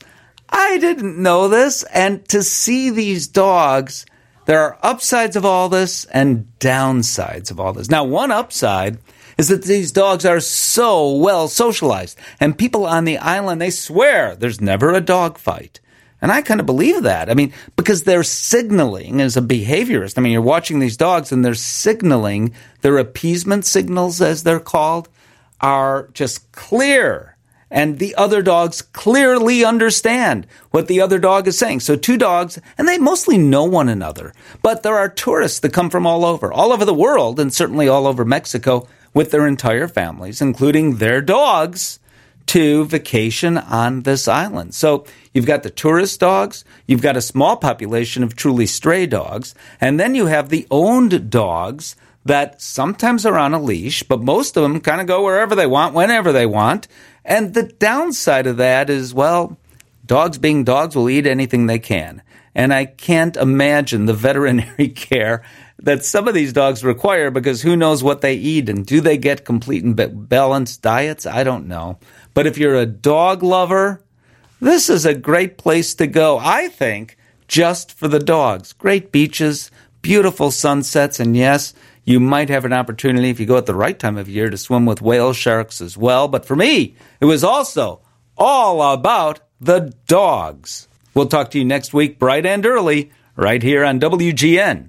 I 0.48 0.78
didn't 0.78 1.22
know 1.22 1.48
this. 1.48 1.83
And 1.85 2.26
to 2.28 2.42
see 2.42 2.90
these 2.90 3.28
dogs, 3.28 4.07
there 4.46 4.61
are 4.61 4.78
upsides 4.83 5.37
of 5.37 5.44
all 5.44 5.68
this 5.68 6.04
and 6.07 6.50
downsides 6.59 7.50
of 7.50 7.61
all 7.61 7.72
this. 7.72 7.90
Now, 7.90 8.04
one 8.04 8.31
upside 8.31 8.98
is 9.37 9.48
that 9.48 9.64
these 9.64 9.92
dogs 9.92 10.24
are 10.24 10.40
so 10.40 11.14
well 11.16 11.48
socialized 11.48 12.18
and 12.40 12.59
people 12.59 12.87
on 12.87 13.04
the 13.04 13.18
island, 13.18 13.61
they 13.61 13.70
swear 13.70 14.35
there's 14.35 14.61
never 14.61 14.92
a 14.92 15.00
dog 15.00 15.38
fight. 15.38 15.81
And 16.20 16.33
I 16.33 16.42
kind 16.42 16.59
of 16.59 16.66
believe 16.66 17.04
that. 17.04 17.31
I 17.31 17.35
mean, 17.35 17.52
because 17.76 18.02
they're 18.02 18.24
signaling 18.24 19.20
as 19.20 19.37
a 19.37 19.40
behaviorist. 19.40 20.18
I 20.18 20.20
mean, 20.20 20.33
you're 20.33 20.42
watching 20.42 20.81
these 20.81 20.96
dogs 20.96 21.31
and 21.31 21.44
they're 21.44 21.54
signaling, 21.54 22.54
their 22.81 22.98
appeasement 22.98 23.64
signals, 23.66 24.20
as 24.20 24.42
they're 24.42 24.59
called, 24.59 25.09
are 25.61 26.09
just 26.14 26.50
clear 26.50 27.37
and 27.70 27.98
the 27.98 28.14
other 28.14 28.42
dogs 28.42 28.83
clearly 28.83 29.64
understand 29.64 30.46
what 30.70 30.88
the 30.88 31.00
other 31.00 31.18
dog 31.18 31.46
is 31.46 31.59
saying. 31.59 31.81
So 31.81 31.96
two 31.96 32.16
dogs, 32.16 32.59
and 32.76 32.88
they 32.88 32.98
mostly 32.98 33.38
know 33.38 33.64
one 33.64 33.88
another. 33.88 34.33
But 34.62 34.83
there 34.83 34.96
are 34.96 35.09
tourists 35.09 35.61
that 35.61 35.72
come 35.72 35.90
from 35.90 36.07
all 36.07 36.24
over, 36.24 36.52
all 36.52 36.72
over 36.72 36.85
the 36.85 36.94
world, 36.94 37.38
and 37.38 37.52
certainly 37.52 37.88
all 37.88 38.07
over 38.07 38.24
Mexico 38.24 38.88
with 39.14 39.31
their 39.31 39.46
entire 39.46 39.88
families, 39.88 40.40
including 40.40 40.96
their 40.96 41.20
dogs, 41.20 41.98
to 42.48 42.87
vacation 42.87 43.59
on 43.59 44.02
this 44.02 44.26
island. 44.26 44.74
So 44.74 45.04
you've 45.35 45.46
got 45.46 45.62
the 45.62 45.70
tourist 45.70 46.18
dogs, 46.20 46.64
you've 46.87 47.02
got 47.02 47.16
a 47.16 47.20
small 47.20 47.57
population 47.57 48.22
of 48.22 48.35
truly 48.35 48.64
stray 48.64 49.07
dogs, 49.07 49.54
and 49.81 50.00
then 50.00 50.14
you 50.14 50.26
have 50.26 50.48
the 50.48 50.66
owned 50.70 51.31
dogs 51.31 51.94
that 52.24 52.61
sometimes 52.61 53.26
are 53.26 53.38
on 53.38 53.52
a 53.54 53.61
leash, 53.61 54.02
but 54.02 54.22
most 54.22 54.57
of 54.57 54.62
them 54.62 54.81
kind 54.81 55.00
of 55.00 55.07
go 55.07 55.24
wherever 55.24 55.54
they 55.54 55.66
want, 55.66 55.94
whenever 55.94 56.33
they 56.33 56.46
want. 56.46 56.88
And 57.29 57.53
the 57.53 57.64
downside 57.64 58.47
of 58.47 58.57
that 58.57 58.88
is, 58.88 59.12
well, 59.12 59.59
dogs 60.07 60.38
being 60.38 60.64
dogs 60.64 60.97
will 60.97 61.11
eat 61.11 61.27
anything 61.27 61.67
they 61.67 61.79
can. 61.79 62.23
And 62.55 62.73
I 62.73 62.87
can't 62.87 63.37
imagine 63.37 64.07
the 64.07 64.14
veterinary 64.14 64.88
care 64.97 65.45
that 65.79 66.07
some 66.07 66.27
of 66.27 66.33
these 66.33 66.55
dogs 66.55 66.83
require 66.83 67.31
because 67.31 67.61
who 67.61 67.77
knows 67.77 68.03
what 68.03 68.23
they 68.23 68.35
eat 68.35 68.71
and 68.71 68.85
do 68.85 69.03
they 69.03 69.19
get 69.19 69.45
complete 69.45 69.85
and 69.85 70.29
balanced 70.29 70.81
diets? 70.81 71.27
I 71.27 71.45
don't 71.45 71.69
know. 71.69 71.99
But 72.33 72.47
if 72.47 72.57
you're 72.57 72.77
a 72.77 72.87
dog 72.87 73.43
lover, 73.43 74.03
this 74.59 74.88
is 74.88 75.05
a 75.05 75.14
great 75.14 75.59
place 75.59 75.95
to 75.97 76.07
go, 76.07 76.38
I 76.38 76.69
think, 76.69 77.19
just 77.47 77.93
for 77.93 78.09
the 78.09 78.19
dogs. 78.19 78.73
Great 78.73 79.12
beaches, 79.12 79.71
beautiful 80.01 80.51
sunsets, 80.51 81.21
and 81.21 81.37
yes, 81.37 81.75
you 82.09 82.21
might 82.21 82.49
have 82.49 82.64
an 82.64 82.73
opportunity 82.73 83.29
if 83.29 83.38
you 83.38 83.44
go 83.44 83.59
at 83.59 83.66
the 83.66 83.75
right 83.75 83.99
time 83.99 84.16
of 84.16 84.31
year 84.31 84.49
to 84.49 84.57
swim 84.57 84.87
with 84.87 85.03
whale 85.03 85.35
sharks 85.35 85.83
as 85.83 85.94
well. 85.94 86.27
But 86.27 86.47
for 86.47 86.57
me, 86.57 86.97
it 87.21 87.27
was 87.27 87.44
also 87.44 88.01
all 88.35 88.94
about 88.94 89.40
the 89.61 89.92
dogs. 90.07 90.88
We'll 91.12 91.27
talk 91.27 91.51
to 91.51 91.59
you 91.59 91.66
next 91.66 91.92
week, 91.92 92.18
bright 92.18 92.47
and 92.47 92.64
early, 92.64 93.12
right 93.37 93.62
here 93.62 93.85
on 93.85 94.01
WGN. 94.01 94.88